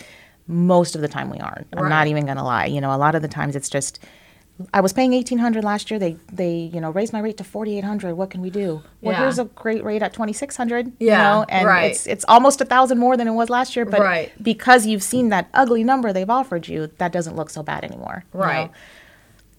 most 0.48 0.96
of 0.96 1.02
the 1.02 1.08
time 1.08 1.30
we 1.30 1.40
aren't. 1.40 1.68
I'm 1.76 1.90
not 1.90 2.08
even 2.08 2.26
going 2.26 2.38
to 2.38 2.44
lie. 2.44 2.66
You 2.66 2.82
know, 2.82 2.94
a 2.96 2.98
lot 2.98 3.16
of 3.16 3.22
the 3.22 3.28
times 3.28 3.56
it's 3.56 3.70
just 3.70 4.00
I 4.74 4.82
was 4.82 4.92
paying 4.92 5.14
eighteen 5.14 5.38
hundred 5.38 5.64
last 5.64 5.90
year. 5.90 5.98
They 6.00 6.18
they 6.34 6.54
you 6.74 6.82
know 6.82 6.90
raised 6.92 7.14
my 7.14 7.20
rate 7.22 7.38
to 7.38 7.46
forty 7.46 7.78
eight 7.78 7.86
hundred. 7.86 8.16
What 8.16 8.30
can 8.30 8.42
we 8.42 8.50
do? 8.50 8.82
Well, 9.02 9.14
Yeah. 9.14 9.20
here's 9.20 9.40
a 9.40 9.46
great 9.46 9.86
rate 9.86 10.02
at 10.04 10.12
twenty 10.12 10.34
six 10.34 10.58
hundred. 10.58 10.92
Yeah, 11.00 11.12
you 11.18 11.24
know, 11.40 11.46
and 11.48 11.66
right. 11.66 11.92
it's 11.92 12.06
it's 12.06 12.26
almost 12.28 12.60
a 12.60 12.66
thousand 12.66 12.98
more 13.00 13.16
than 13.16 13.28
it 13.28 13.32
was 13.32 13.50
last 13.50 13.76
year. 13.78 13.86
But 13.86 14.02
Right. 14.02 14.32
because 14.44 14.86
you've 14.86 15.04
seen 15.04 15.30
that 15.30 15.48
ugly 15.54 15.84
number 15.86 16.12
they've 16.12 16.30
offered 16.30 16.68
you, 16.68 16.90
that 16.98 17.14
doesn't 17.14 17.38
look 17.38 17.50
so 17.50 17.64
bad 17.64 17.86
anymore. 17.86 18.26
you 18.34 18.40
Right. 18.42 18.66
know? 18.66 18.72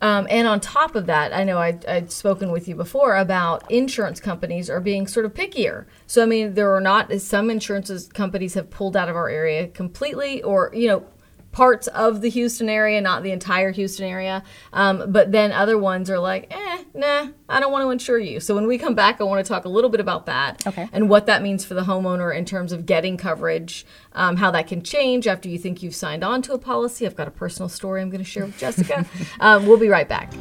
Um, 0.02 0.26
and 0.30 0.48
on 0.48 0.60
top 0.60 0.94
of 0.94 1.06
that, 1.06 1.34
I 1.34 1.44
know 1.44 1.58
I, 1.58 1.78
I'd 1.86 2.10
spoken 2.10 2.50
with 2.50 2.66
you 2.68 2.74
before 2.74 3.16
about 3.16 3.70
insurance 3.70 4.18
companies 4.18 4.70
are 4.70 4.80
being 4.80 5.06
sort 5.06 5.26
of 5.26 5.34
pickier. 5.34 5.86
So, 6.06 6.22
I 6.22 6.26
mean, 6.26 6.54
there 6.54 6.74
are 6.74 6.80
not, 6.80 7.12
some 7.20 7.50
insurance 7.50 8.08
companies 8.08 8.54
have 8.54 8.70
pulled 8.70 8.96
out 8.96 9.08
of 9.08 9.16
our 9.16 9.28
area 9.28 9.68
completely 9.68 10.42
or, 10.42 10.70
you 10.74 10.88
know, 10.88 11.04
parts 11.52 11.88
of 11.88 12.20
the 12.20 12.30
Houston 12.30 12.68
area, 12.68 13.00
not 13.00 13.22
the 13.22 13.32
entire 13.32 13.72
Houston 13.72 14.06
area. 14.06 14.42
Um, 14.72 15.10
but 15.10 15.32
then 15.32 15.50
other 15.52 15.76
ones 15.76 16.08
are 16.08 16.18
like, 16.18 16.46
eh, 16.50 16.84
nah, 16.94 17.28
I 17.48 17.60
don't 17.60 17.72
want 17.72 17.84
to 17.84 17.90
insure 17.90 18.18
you. 18.18 18.38
So 18.40 18.54
when 18.54 18.66
we 18.66 18.78
come 18.78 18.94
back, 18.94 19.20
I 19.20 19.24
want 19.24 19.44
to 19.44 19.48
talk 19.48 19.64
a 19.64 19.68
little 19.68 19.90
bit 19.90 20.00
about 20.00 20.26
that 20.26 20.64
Okay. 20.66 20.88
and 20.92 21.08
what 21.08 21.26
that 21.26 21.42
means 21.42 21.64
for 21.64 21.74
the 21.74 21.82
homeowner 21.82 22.34
in 22.36 22.44
terms 22.44 22.72
of 22.72 22.86
getting 22.86 23.16
coverage, 23.16 23.84
um, 24.12 24.36
how 24.36 24.50
that 24.52 24.68
can 24.68 24.82
change 24.82 25.26
after 25.26 25.48
you 25.48 25.58
think 25.58 25.82
you've 25.82 25.94
signed 25.94 26.22
on 26.22 26.42
to 26.42 26.52
a 26.52 26.58
policy. 26.58 27.04
I've 27.06 27.16
got 27.16 27.28
a 27.28 27.32
personal 27.32 27.68
story 27.68 28.00
I'm 28.00 28.10
going 28.10 28.22
to 28.24 28.30
share 28.30 28.46
with 28.46 28.58
Jessica. 28.58 29.04
um, 29.40 29.66
we'll 29.66 29.76
be 29.78 29.88
right 29.88 30.08
back. 30.08 30.32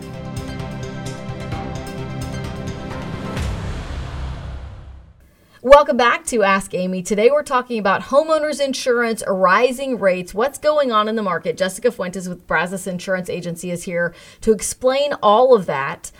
Welcome 5.62 5.98
back 5.98 6.26
to 6.28 6.42
Ask 6.42 6.74
Amy. 6.74 7.04
Today 7.04 7.30
we're 7.30 7.44
talking 7.44 7.80
about 7.80 8.04
homeowners 8.04 8.64
insurance, 8.64 9.22
rising 9.28 10.00
rates, 10.00 10.34
what's 10.34 10.58
going 10.58 10.94
on 10.94 11.10
in 11.10 11.18
the 11.18 11.22
market. 11.22 11.58
Jessica 11.58 11.92
Fuentes 11.92 12.30
with 12.30 12.48
Brazos 12.48 12.88
Insurance 12.88 13.30
Agency 13.30 13.70
is 13.70 13.84
here 13.84 14.16
to 14.40 14.54
explain 14.54 15.12
all 15.22 15.54
of 15.54 15.66
that. 15.66 16.14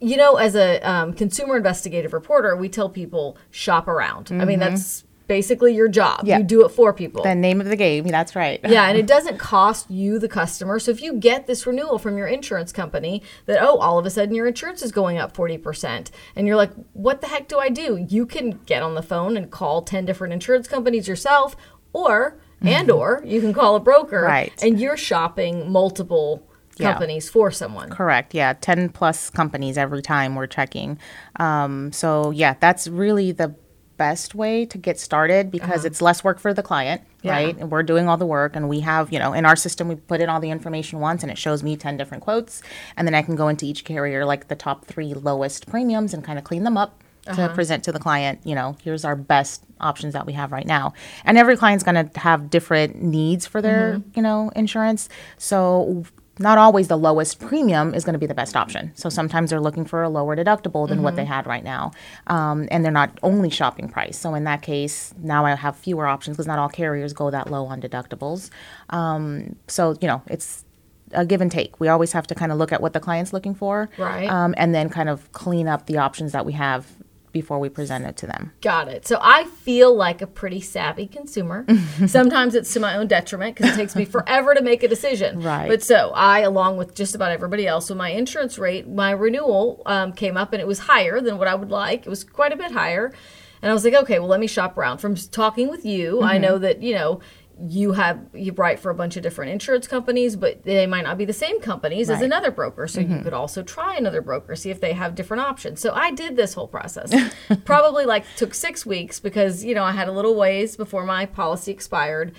You 0.00 0.18
know, 0.18 0.36
as 0.36 0.54
a 0.54 0.80
um, 0.80 1.14
consumer 1.14 1.56
investigative 1.56 2.12
reporter, 2.12 2.54
we 2.56 2.68
tell 2.68 2.90
people 2.90 3.38
shop 3.50 3.88
around. 3.88 4.30
I 4.30 4.44
mean, 4.44 4.58
that's 4.58 5.04
basically 5.26 5.74
your 5.74 5.88
job. 5.88 6.18
Mm-hmm. 6.18 6.26
Yeah. 6.26 6.38
You 6.38 6.44
do 6.44 6.64
it 6.64 6.68
for 6.70 6.92
people. 6.92 7.22
The 7.22 7.34
name 7.34 7.60
of 7.60 7.66
the 7.66 7.76
game. 7.76 8.06
That's 8.06 8.34
right. 8.36 8.60
Yeah, 8.74 8.88
and 8.88 8.98
it 8.98 9.06
doesn't 9.06 9.38
cost 9.38 9.90
you, 9.90 10.18
the 10.18 10.28
customer. 10.28 10.78
So 10.78 10.90
if 10.90 11.00
you 11.02 11.14
get 11.14 11.46
this 11.46 11.66
renewal 11.66 11.98
from 11.98 12.18
your 12.18 12.26
insurance 12.26 12.72
company 12.72 13.22
that, 13.46 13.62
oh, 13.62 13.76
all 13.78 13.98
of 13.98 14.06
a 14.06 14.10
sudden 14.10 14.34
your 14.34 14.46
insurance 14.46 14.82
is 14.82 14.90
going 14.92 15.18
up 15.18 15.34
40%, 15.36 16.10
and 16.36 16.46
you're 16.46 16.56
like, 16.56 16.72
what 16.92 17.20
the 17.20 17.28
heck 17.28 17.48
do 17.48 17.58
I 17.58 17.68
do? 17.68 18.04
You 18.08 18.26
can 18.26 18.58
get 18.66 18.82
on 18.82 18.94
the 18.94 19.02
phone 19.02 19.36
and 19.36 19.50
call 19.50 19.82
10 19.82 20.04
different 20.04 20.32
insurance 20.32 20.66
companies 20.68 21.06
yourself, 21.08 21.56
or, 21.92 22.38
and 22.60 22.90
or, 22.90 23.22
you 23.24 23.40
can 23.40 23.52
call 23.52 23.76
a 23.76 23.80
broker, 23.80 24.22
Mm-hmm. 24.22 24.26
Right. 24.26 24.62
and 24.64 24.80
you're 24.80 24.96
shopping 24.96 25.70
multiple 25.70 26.42
Yeah. 26.76 26.90
companies 26.92 27.28
for 27.30 27.50
someone. 27.52 27.90
Correct. 27.90 28.34
Yeah, 28.34 28.52
ten 28.54 28.88
plus 28.88 29.30
companies 29.30 29.78
every 29.78 30.02
time 30.02 30.34
we're 30.34 30.48
checking. 30.48 30.98
Um, 31.36 31.92
so 31.92 32.30
yeah, 32.32 32.54
that's 32.58 32.88
really 32.88 33.30
the 33.30 33.54
best 33.96 34.34
way 34.34 34.64
to 34.66 34.78
get 34.78 34.98
started 34.98 35.50
because 35.50 35.78
Uh-huh. 35.80 35.86
it's 35.86 36.02
less 36.02 36.22
work 36.24 36.38
for 36.38 36.52
the 36.54 36.62
client, 36.62 37.02
Yeah. 37.22 37.32
right? 37.32 37.56
And 37.58 37.70
we're 37.70 37.82
doing 37.82 38.08
all 38.08 38.16
the 38.16 38.26
work 38.26 38.56
and 38.56 38.68
we 38.68 38.80
have, 38.80 39.12
you 39.12 39.18
know, 39.18 39.32
in 39.32 39.44
our 39.46 39.56
system, 39.56 39.88
we 39.88 39.94
put 39.96 40.20
in 40.20 40.28
all 40.28 40.40
the 40.40 40.50
information 40.50 41.00
once 41.00 41.22
and 41.22 41.30
it 41.30 41.38
shows 41.38 41.62
me 41.62 41.76
10 41.76 41.96
different 41.96 42.22
quotes. 42.22 42.62
And 42.96 43.06
then 43.06 43.14
I 43.14 43.22
can 43.22 43.36
go 43.36 43.48
into 43.48 43.66
each 43.66 43.84
carrier, 43.84 44.24
like 44.24 44.48
the 44.48 44.56
top 44.56 44.84
three 44.86 45.14
lowest 45.14 45.66
premiums, 45.68 46.12
and 46.14 46.24
kind 46.24 46.38
of 46.38 46.44
clean 46.44 46.64
them 46.64 46.76
up 46.76 47.00
Uh-huh. 47.26 47.48
to 47.48 47.54
present 47.54 47.82
to 47.84 47.92
the 47.92 47.98
client, 47.98 48.40
you 48.44 48.54
know, 48.54 48.76
here's 48.84 49.02
our 49.04 49.16
best 49.16 49.64
options 49.80 50.12
that 50.12 50.26
we 50.26 50.34
have 50.34 50.52
right 50.52 50.66
now. 50.66 50.92
And 51.24 51.38
every 51.38 51.56
client's 51.56 51.82
going 51.82 52.08
to 52.10 52.20
have 52.20 52.50
different 52.50 53.02
needs 53.02 53.46
for 53.46 53.62
their, 53.62 53.94
Mm-hmm. 53.94 54.10
you 54.16 54.22
know, 54.22 54.50
insurance. 54.54 55.08
So 55.38 56.04
not 56.38 56.58
always 56.58 56.88
the 56.88 56.96
lowest 56.96 57.38
premium 57.38 57.94
is 57.94 58.04
going 58.04 58.14
to 58.14 58.18
be 58.18 58.26
the 58.26 58.34
best 58.34 58.56
option. 58.56 58.92
So 58.96 59.08
sometimes 59.08 59.50
they're 59.50 59.60
looking 59.60 59.84
for 59.84 60.02
a 60.02 60.08
lower 60.08 60.36
deductible 60.36 60.88
than 60.88 61.02
what 61.02 61.16
they 61.16 61.24
had 61.24 61.46
right 61.46 61.62
now. 61.62 61.92
Um, 62.26 62.68
and 62.70 62.84
they're 62.84 62.92
not 62.92 63.18
only 63.22 63.50
shopping 63.50 63.88
price. 63.88 64.18
So 64.18 64.34
in 64.34 64.44
that 64.44 64.62
case, 64.62 65.14
now 65.18 65.44
I 65.44 65.54
have 65.54 65.76
fewer 65.76 66.06
options 66.06 66.36
because 66.36 66.46
not 66.46 66.58
all 66.58 66.68
carriers 66.68 67.12
go 67.12 67.30
that 67.30 67.50
low 67.50 67.66
on 67.66 67.80
deductibles. 67.80 68.50
Um, 68.90 69.56
so, 69.68 69.96
you 70.00 70.08
know, 70.08 70.22
it's 70.26 70.64
a 71.12 71.24
give 71.24 71.40
and 71.40 71.52
take. 71.52 71.78
We 71.78 71.88
always 71.88 72.12
have 72.12 72.26
to 72.26 72.34
kind 72.34 72.50
of 72.50 72.58
look 72.58 72.72
at 72.72 72.80
what 72.80 72.92
the 72.92 73.00
client's 73.00 73.32
looking 73.32 73.54
for. 73.54 73.88
Right. 73.96 74.28
Um, 74.28 74.54
and 74.56 74.74
then 74.74 74.88
kind 74.88 75.08
of 75.08 75.30
clean 75.32 75.68
up 75.68 75.86
the 75.86 75.98
options 75.98 76.32
that 76.32 76.44
we 76.44 76.54
have 76.54 76.86
before 77.34 77.58
we 77.58 77.68
present 77.68 78.06
it 78.06 78.16
to 78.16 78.26
them. 78.26 78.52
Got 78.62 78.88
it. 78.88 79.06
So 79.06 79.18
I 79.20 79.44
feel 79.44 79.94
like 79.94 80.22
a 80.22 80.26
pretty 80.26 80.60
savvy 80.60 81.08
consumer. 81.08 81.66
Sometimes 82.06 82.54
it's 82.54 82.72
to 82.74 82.80
my 82.80 82.96
own 82.96 83.08
detriment 83.08 83.56
because 83.56 83.72
it 83.72 83.76
takes 83.80 83.96
me 83.96 84.04
forever 84.06 84.54
to 84.54 84.62
make 84.62 84.84
a 84.84 84.88
decision. 84.88 85.42
Right. 85.42 85.68
But 85.68 85.82
so 85.82 86.12
I, 86.14 86.40
along 86.40 86.76
with 86.76 86.94
just 86.94 87.14
about 87.16 87.32
everybody 87.32 87.66
else, 87.66 87.86
so 87.86 87.94
my 87.96 88.10
insurance 88.10 88.56
rate, 88.56 88.88
my 88.88 89.10
renewal 89.10 89.82
um, 89.84 90.12
came 90.12 90.36
up 90.36 90.52
and 90.52 90.62
it 90.62 90.66
was 90.66 90.78
higher 90.78 91.20
than 91.20 91.36
what 91.36 91.48
I 91.48 91.56
would 91.56 91.70
like. 91.70 92.06
It 92.06 92.08
was 92.08 92.22
quite 92.22 92.52
a 92.52 92.56
bit 92.56 92.70
higher. 92.70 93.12
And 93.60 93.70
I 93.70 93.74
was 93.74 93.84
like, 93.84 93.94
okay, 93.94 94.20
well, 94.20 94.28
let 94.28 94.40
me 94.40 94.46
shop 94.46 94.78
around. 94.78 94.98
From 94.98 95.16
talking 95.16 95.68
with 95.68 95.84
you, 95.84 96.22
I 96.22 96.38
know 96.38 96.58
that, 96.58 96.82
you 96.82 96.94
know, 96.94 97.20
you 97.68 97.92
have 97.92 98.20
you 98.32 98.52
write 98.52 98.80
for 98.80 98.90
a 98.90 98.94
bunch 98.94 99.16
of 99.16 99.22
different 99.22 99.52
insurance 99.52 99.86
companies, 99.86 100.36
but 100.36 100.62
they 100.64 100.86
might 100.86 101.04
not 101.04 101.16
be 101.16 101.24
the 101.24 101.32
same 101.32 101.60
companies 101.60 102.10
as 102.10 102.20
another 102.20 102.50
broker. 102.50 102.88
So 102.88 103.00
you 103.00 103.06
mm-hmm. 103.06 103.22
could 103.22 103.32
also 103.32 103.62
try 103.62 103.96
another 103.96 104.20
broker, 104.20 104.56
see 104.56 104.70
if 104.70 104.80
they 104.80 104.92
have 104.92 105.14
different 105.14 105.42
options. 105.42 105.80
So 105.80 105.92
I 105.92 106.10
did 106.10 106.36
this 106.36 106.54
whole 106.54 106.66
process. 106.66 107.12
Probably 107.64 108.04
like 108.04 108.24
took 108.36 108.54
six 108.54 108.84
weeks 108.84 109.20
because 109.20 109.64
you 109.64 109.74
know 109.74 109.84
I 109.84 109.92
had 109.92 110.08
a 110.08 110.12
little 110.12 110.34
ways 110.34 110.76
before 110.76 111.04
my 111.04 111.26
policy 111.26 111.70
expired. 111.70 112.34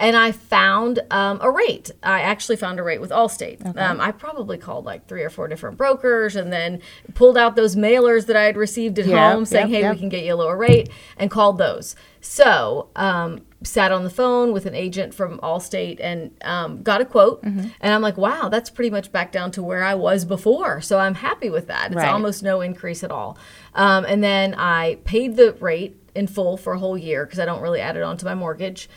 And 0.00 0.16
I 0.16 0.32
found 0.32 0.98
um, 1.10 1.38
a 1.42 1.50
rate. 1.50 1.90
I 2.02 2.22
actually 2.22 2.56
found 2.56 2.80
a 2.80 2.82
rate 2.82 3.00
with 3.00 3.10
Allstate. 3.10 3.76
Um, 3.76 4.00
I 4.00 4.10
probably 4.12 4.56
called 4.56 4.86
like 4.86 5.06
three 5.06 5.22
or 5.22 5.30
four 5.30 5.46
different 5.46 5.76
brokers 5.76 6.34
and 6.36 6.50
then 6.52 6.80
pulled 7.14 7.36
out 7.36 7.54
those 7.54 7.76
mailers 7.76 8.26
that 8.26 8.34
I 8.34 8.44
had 8.44 8.56
received 8.56 8.98
at 8.98 9.06
Yep, 9.06 9.18
home 9.32 9.44
saying, 9.44 9.68
yep, 9.68 9.76
hey, 9.76 9.82
yep. 9.82 9.94
we 9.94 10.00
can 10.00 10.08
get 10.08 10.24
you 10.24 10.34
a 10.34 10.36
lower 10.36 10.56
rate, 10.56 10.88
and 11.18 11.30
called 11.30 11.58
those. 11.58 11.94
So, 12.22 12.88
um, 12.96 13.42
sat 13.62 13.92
on 13.92 14.04
the 14.04 14.10
phone 14.10 14.52
with 14.54 14.64
an 14.64 14.74
agent 14.74 15.12
from 15.12 15.38
Allstate 15.40 15.98
and 16.00 16.30
um, 16.42 16.82
got 16.82 17.02
a 17.02 17.04
quote. 17.04 17.42
Mm-hmm. 17.42 17.68
And 17.82 17.94
I'm 17.94 18.00
like, 18.00 18.16
wow, 18.16 18.48
that's 18.48 18.70
pretty 18.70 18.88
much 18.90 19.12
back 19.12 19.32
down 19.32 19.50
to 19.52 19.62
where 19.62 19.84
I 19.84 19.94
was 19.94 20.24
before. 20.24 20.80
So 20.80 20.98
I'm 20.98 21.14
happy 21.14 21.50
with 21.50 21.66
that. 21.66 21.88
It's 21.88 21.96
Right. 21.96 22.08
almost 22.08 22.42
no 22.42 22.62
increase 22.62 23.04
at 23.04 23.10
all. 23.10 23.36
Um, 23.74 24.06
and 24.06 24.24
then 24.24 24.54
I 24.54 24.96
paid 25.04 25.36
the 25.36 25.52
rate 25.60 25.96
in 26.14 26.26
full 26.26 26.56
for 26.56 26.72
a 26.72 26.78
whole 26.78 26.96
year 26.96 27.26
because 27.26 27.38
I 27.38 27.44
don't 27.44 27.60
really 27.60 27.80
add 27.80 27.96
it 27.96 28.02
on 28.02 28.16
to 28.16 28.24
my 28.24 28.34
mortgage. 28.34 28.88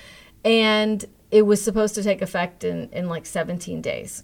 And 0.44 1.06
it 1.32 1.44
was 1.44 1.62
supposed 1.62 1.96
to 1.96 2.04
take 2.04 2.22
effect 2.22 2.64
in, 2.64 2.90
in 2.92 3.10
like 3.10 3.26
17 3.26 3.82
days. 3.82 4.24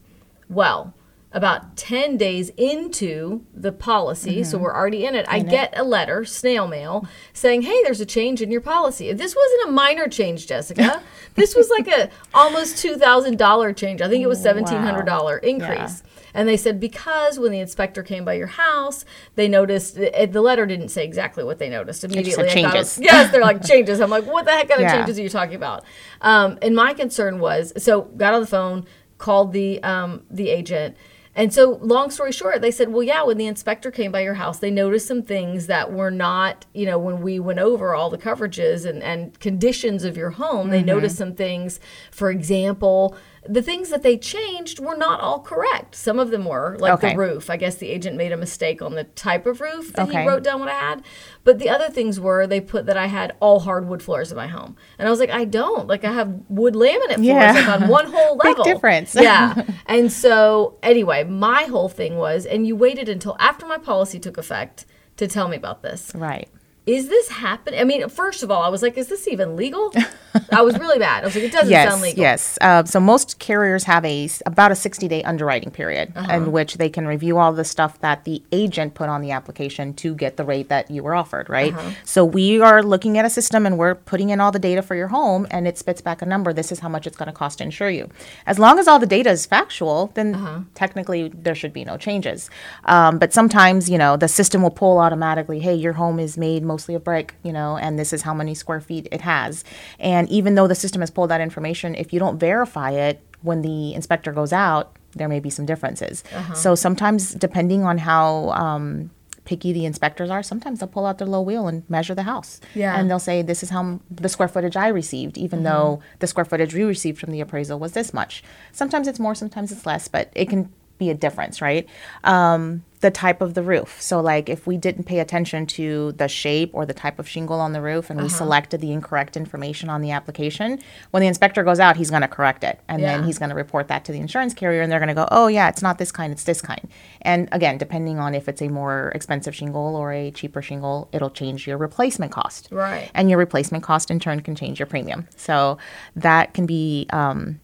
Well, 0.50 0.94
about 1.32 1.78
10 1.78 2.18
days 2.18 2.50
into 2.58 3.46
the 3.54 3.72
policy, 3.72 4.44
so 4.44 4.58
we're 4.58 4.74
already 4.76 5.06
in 5.06 5.14
it, 5.14 5.26
I 5.30 5.40
get 5.52 5.78
a 5.78 5.84
letter, 5.84 6.26
snail 6.26 6.68
mail, 6.68 7.08
saying, 7.34 7.62
"Hey, 7.62 7.84
there's 7.84 8.02
a 8.02 8.06
change 8.06 8.42
in 8.42 8.50
your 8.52 8.62
policy." 8.62 9.14
This 9.14 9.36
wasn't 9.36 9.70
a 9.70 9.72
minor 9.72 10.08
change, 10.08 10.48
Jessica. 10.48 11.02
this 11.36 11.56
was 11.56 11.70
like 11.70 11.88
a 11.88 12.10
almost 12.34 12.78
$2,000 12.84 13.76
change. 13.76 14.02
I 14.02 14.10
think 14.10 14.24
it 14.24 14.28
was 14.28 14.44
$1,700 14.44 15.44
increase. 15.44 16.02
And 16.34 16.48
they 16.48 16.58
said 16.58 16.80
because 16.80 17.40
when 17.40 17.52
the 17.52 17.60
inspector 17.60 18.04
came 18.04 18.24
by 18.26 18.34
your 18.34 18.48
house, 18.48 19.04
they 19.36 19.48
noticed 19.48 19.98
it, 19.98 20.32
the 20.32 20.42
letter 20.42 20.66
didn't 20.66 20.90
say 20.90 21.04
exactly 21.04 21.44
what 21.44 21.58
they 21.60 21.70
noticed 21.70 22.04
immediately. 22.04 22.46
it 22.46 22.54
changes. 22.54 22.74
was- 22.98 23.00
yes, 23.02 23.32
they're 23.32 23.42
like 23.42 23.66
changes. 23.66 24.00
I'm 24.00 24.10
like, 24.12 24.26
what 24.26 24.46
the 24.46 24.52
heck 24.52 24.70
kind 24.70 24.82
of 24.82 24.88
changes 24.98 25.20
are 25.20 25.24
you 25.24 25.30
talking 25.30 25.56
about? 25.56 25.84
Um, 26.22 26.58
and 26.62 26.76
my 26.76 26.94
concern 26.94 27.40
was, 27.40 27.74
so 27.82 28.02
got 28.04 28.34
on 28.34 28.42
the 28.42 28.48
phone, 28.48 28.86
called 29.18 29.54
the 29.54 29.82
um, 29.84 30.24
the 30.30 30.50
agent, 30.50 30.96
and 31.40 31.54
so 31.54 31.80
long 31.82 32.12
story 32.12 32.32
short, 32.34 32.62
they 32.62 32.70
said, 32.72 32.90
well, 32.94 33.02
yeah, 33.04 33.24
when 33.24 33.38
the 33.38 33.48
inspector 33.48 33.90
came 33.92 34.12
by 34.12 34.22
your 34.22 34.36
house, 34.36 34.60
they 34.60 34.70
noticed 34.72 35.08
some 35.08 35.24
things 35.24 35.68
that 35.68 35.92
were 35.92 36.12
not, 36.12 36.66
you 36.74 36.86
know, 36.86 37.00
when 37.00 37.22
we 37.22 37.40
went 37.40 37.60
over 37.60 37.96
all 37.96 38.10
the 38.10 38.18
coverages 38.18 38.86
and 38.86 39.02
and 39.02 39.40
conditions 39.40 40.04
of 40.04 40.18
your 40.18 40.32
home, 40.32 40.60
Mm-hmm. 40.68 40.72
they 40.72 40.84
noticed 40.84 41.18
some 41.18 41.34
things. 41.36 41.80
For 42.12 42.30
example. 42.30 43.16
The 43.48 43.62
things 43.62 43.90
that 43.90 44.04
they 44.04 44.18
changed 44.18 44.80
were 44.80 44.98
not 44.98 45.22
all 45.22 45.40
correct. 45.40 45.96
Some 45.96 46.20
of 46.20 46.30
them 46.30 46.44
were, 46.44 46.76
like 46.78 46.94
Okay. 46.96 47.12
the 47.14 47.18
roof. 47.18 47.50
I 47.50 47.56
guess 47.56 47.76
the 47.76 47.88
agent 47.88 48.18
made 48.18 48.34
a 48.34 48.38
mistake 48.38 48.82
on 48.82 48.96
the 48.96 49.06
type 49.06 49.46
of 49.48 49.62
roof 49.62 49.94
that 49.94 50.10
Okay. 50.10 50.22
he 50.22 50.28
wrote 50.28 50.44
down 50.44 50.60
what 50.60 50.68
I 50.70 50.74
had. 50.74 51.02
But 51.46 51.58
the 51.58 51.70
other 51.70 51.88
things 51.90 52.20
were 52.20 52.46
they 52.46 52.60
put 52.60 52.86
that 52.88 52.98
I 52.98 53.08
had 53.08 53.36
all 53.40 53.62
hardwood 53.62 54.04
floors 54.04 54.30
in 54.30 54.36
my 54.38 54.48
home. 54.48 54.76
And 55.00 55.08
I 55.08 55.10
was 55.10 55.22
like, 55.22 55.30
I 55.32 55.46
don't. 55.46 55.88
Like 55.88 56.04
I 56.04 56.12
have 56.12 56.30
wood 56.50 56.74
laminate 56.76 57.16
floors 57.16 57.26
Yeah. 57.26 57.54
like 57.54 57.82
on 57.82 57.88
one 57.88 58.08
whole 58.12 58.36
level. 58.44 58.64
Big 58.66 58.74
difference. 58.74 59.16
yeah. 59.16 59.64
And 59.88 60.12
so 60.12 60.78
anyway, 60.84 61.24
my 61.30 61.64
whole 61.64 61.90
thing 61.90 62.18
was, 62.18 62.46
and 62.46 62.68
you 62.68 62.76
waited 62.76 63.10
until 63.10 63.36
after 63.40 63.66
my 63.66 63.78
policy 63.78 64.20
took 64.20 64.38
effect 64.38 64.86
to 65.18 65.28
tell 65.28 65.48
me 65.48 65.58
about 65.58 65.82
this. 65.82 66.12
Right. 66.16 66.50
Is 66.90 67.08
this 67.08 67.30
happening? 67.30 67.80
I 67.80 67.84
mean, 67.84 68.10
first 68.10 68.42
of 68.44 68.50
all, 68.50 68.64
I 68.64 68.70
was 68.70 68.82
like, 68.82 68.98
is 68.98 69.08
this 69.08 69.28
even 69.28 69.56
legal? 69.56 69.94
I 70.52 70.62
was 70.62 70.78
really 70.80 71.00
bad. 71.00 71.24
I 71.24 71.28
was 71.28 71.36
like, 71.36 71.44
it 71.46 71.52
doesn't 71.52 71.70
yes, 71.70 71.90
sound 71.90 72.02
legal. 72.02 72.22
Yes. 72.22 72.58
Uh, 72.62 72.84
so 72.84 73.00
most 73.00 73.38
carriers 73.40 73.84
have 73.84 74.04
a 74.06 74.28
about 74.46 74.72
a 74.72 74.76
60 74.76 75.08
day 75.08 75.24
underwriting 75.24 75.72
period 75.72 76.12
Uh-huh. 76.16 76.34
in 76.36 76.52
which 76.52 76.76
they 76.78 76.90
can 76.90 77.06
review 77.08 77.38
all 77.38 77.54
the 77.54 77.64
stuff 77.64 78.00
that 78.02 78.24
the 78.26 78.42
agent 78.52 78.94
put 78.94 79.08
on 79.10 79.22
the 79.22 79.32
application 79.32 79.94
to 79.96 80.16
get 80.16 80.38
the 80.38 80.44
rate 80.44 80.70
that 80.70 80.90
you 80.90 81.04
were 81.04 81.16
offered, 81.16 81.48
right? 81.50 81.74
Uh-huh. 81.74 81.92
So 82.04 82.26
we 82.26 82.60
are 82.62 82.82
looking 82.84 83.18
at 83.20 83.26
a 83.26 83.30
system 83.30 83.66
and 83.68 83.78
we're 83.78 83.96
putting 83.96 84.30
in 84.30 84.40
all 84.42 84.52
the 84.52 84.60
data 84.60 84.82
for 84.82 84.96
your 84.96 85.08
home 85.10 85.48
and 85.52 85.68
it 85.68 85.78
spits 85.78 86.02
back 86.02 86.22
a 86.22 86.26
number. 86.26 86.54
This 86.54 86.72
is 86.72 86.80
how 86.80 86.90
much 86.90 87.06
it's 87.08 87.18
going 87.18 87.28
to 87.28 87.34
cost 87.34 87.58
to 87.60 87.64
insure 87.64 87.90
you. 87.90 88.10
As 88.48 88.58
long 88.60 88.80
as 88.80 88.88
all 88.88 89.00
the 89.00 89.08
data 89.18 89.30
is 89.30 89.46
factual, 89.46 90.12
then 90.16 90.36
Uh-huh. 90.36 90.60
technically 90.76 91.30
there 91.46 91.56
should 91.56 91.74
be 91.74 91.84
no 91.86 91.98
changes. 91.98 92.50
Um, 92.86 93.20
but 93.20 93.34
sometimes, 93.34 93.90
you 93.90 93.98
know, 93.98 94.18
the 94.18 94.28
system 94.28 94.62
will 94.64 94.72
pull 94.84 94.98
automatically, 95.00 95.60
hey, 95.60 95.76
your 95.76 95.94
home 95.94 96.20
is 96.20 96.38
made 96.38 96.64
mostly 96.80 96.96
of 96.96 97.04
brick, 97.04 97.36
you 97.44 97.52
know, 97.52 97.76
and 97.76 98.00
this 98.00 98.14
is 98.14 98.22
how 98.22 98.34
many 98.34 98.56
square 98.56 98.80
feet 98.80 99.06
it 99.12 99.20
has. 99.20 99.66
And 100.00 100.30
even 100.30 100.56
though 100.56 100.68
the 100.68 100.76
system 100.76 101.02
has 101.02 101.12
pulled 101.12 101.30
that 101.30 101.42
information, 101.42 101.94
if 101.94 102.14
you 102.14 102.20
don't 102.20 102.40
verify 102.40 102.92
it 102.92 103.22
when 103.42 103.62
the 103.62 103.94
inspector 103.94 104.32
goes 104.32 104.54
out, 104.54 104.96
there 105.16 105.28
may 105.28 105.42
be 105.42 105.50
some 105.50 105.66
differences. 105.66 106.24
Uh-huh. 106.34 106.54
So 106.54 106.76
sometimes, 106.76 107.34
depending 107.34 107.84
on 107.84 107.98
how 107.98 108.52
um, 108.52 109.12
picky 109.44 109.74
the 109.74 109.84
inspectors 109.84 110.30
are, 110.30 110.42
sometimes 110.42 110.80
they'll 110.80 110.88
pull 110.88 111.06
out 111.06 111.18
their 111.18 111.28
low 111.28 111.42
wheel 111.42 111.68
and 111.68 111.84
measure 111.90 112.16
the 112.16 112.24
house. 112.24 112.62
Yeah. 112.76 112.98
And 112.98 113.10
they'll 113.10 113.20
say, 113.20 113.42
this 113.42 113.62
is 113.62 113.70
how 113.72 113.80
m- 113.80 114.00
the 114.10 114.30
square 114.30 114.48
footage 114.48 114.78
I 114.78 114.88
received, 114.88 115.38
even 115.38 115.64
though 115.64 116.02
the 116.20 116.28
square 116.28 116.46
footage 116.46 116.74
we 116.74 116.84
received 116.84 117.20
from 117.20 117.32
the 117.32 117.42
appraisal 117.42 117.78
was 117.78 117.92
this 117.92 118.14
much. 118.14 118.42
Sometimes 118.72 119.08
it's 119.08 119.20
more, 119.20 119.36
sometimes 119.36 119.74
it's 119.74 119.86
less, 119.86 120.08
but 120.08 120.32
it 120.34 120.48
can 120.48 120.72
be 120.98 121.10
a 121.10 121.16
difference, 121.16 121.62
right? 121.62 121.88
Um, 122.24 122.84
the 123.02 123.10
type 123.10 123.42
of 123.42 123.54
the 123.54 123.64
roof. 123.64 124.02
So, 124.02 124.20
like, 124.20 124.50
if 124.50 124.68
we 124.68 124.78
didn't 124.78 125.04
pay 125.04 125.20
attention 125.20 125.66
to 125.68 126.12
the 126.14 126.28
shape 126.28 126.72
or 126.74 126.86
the 126.86 126.94
type 126.94 127.18
of 127.18 127.30
shingle 127.30 127.60
on 127.60 127.72
the 127.72 127.82
roof 127.82 128.10
and 128.10 128.22
we 128.22 128.28
selected 128.28 128.82
the 128.82 128.92
incorrect 128.92 129.38
information 129.38 129.90
on 129.90 130.02
the 130.02 130.12
application, 130.12 130.80
when 131.12 131.22
the 131.22 131.28
inspector 131.28 131.64
goes 131.64 131.80
out, 131.80 131.96
he's 131.96 132.10
going 132.10 132.24
to 132.24 132.28
correct 132.28 132.64
it. 132.64 132.80
And 132.90 133.02
then 133.02 133.24
he's 133.24 133.40
going 133.40 133.50
to 133.50 133.56
report 133.56 133.88
that 133.88 134.04
to 134.06 134.12
the 134.12 134.20
insurance 134.20 134.54
carrier 134.54 134.82
and 134.82 134.92
they're 134.92 135.00
going 135.00 135.08
to 135.08 135.14
go, 135.14 135.28
oh, 135.32 135.48
yeah, 135.48 135.70
it's 135.70 135.82
not 135.82 135.98
this 135.98 136.12
kind, 136.12 136.34
it's 136.34 136.44
this 136.44 136.62
kind. 136.62 136.90
And 137.22 137.48
again, 137.54 137.78
depending 137.78 138.20
on 138.20 138.36
if 138.36 138.50
it's 138.50 138.62
a 138.62 138.68
more 138.68 139.12
expensive 139.16 139.56
shingle 139.56 139.96
or 139.96 140.12
a 140.12 140.32
cheaper 140.32 140.62
shingle, 140.62 141.08
it'll 141.14 141.30
change 141.30 141.68
your 141.68 141.78
replacement 141.78 142.34
cost. 142.34 142.68
Right. 142.70 143.10
And 143.14 143.30
your 143.30 143.40
replacement 143.40 143.84
cost 143.84 144.12
in 144.12 144.20
turn 144.20 144.42
can 144.42 144.56
change 144.56 144.80
your 144.80 144.88
premium. 144.88 145.28
So, 145.38 145.78
that 146.16 146.54
can 146.54 146.66
be 146.66 147.08
um, 147.12 147.60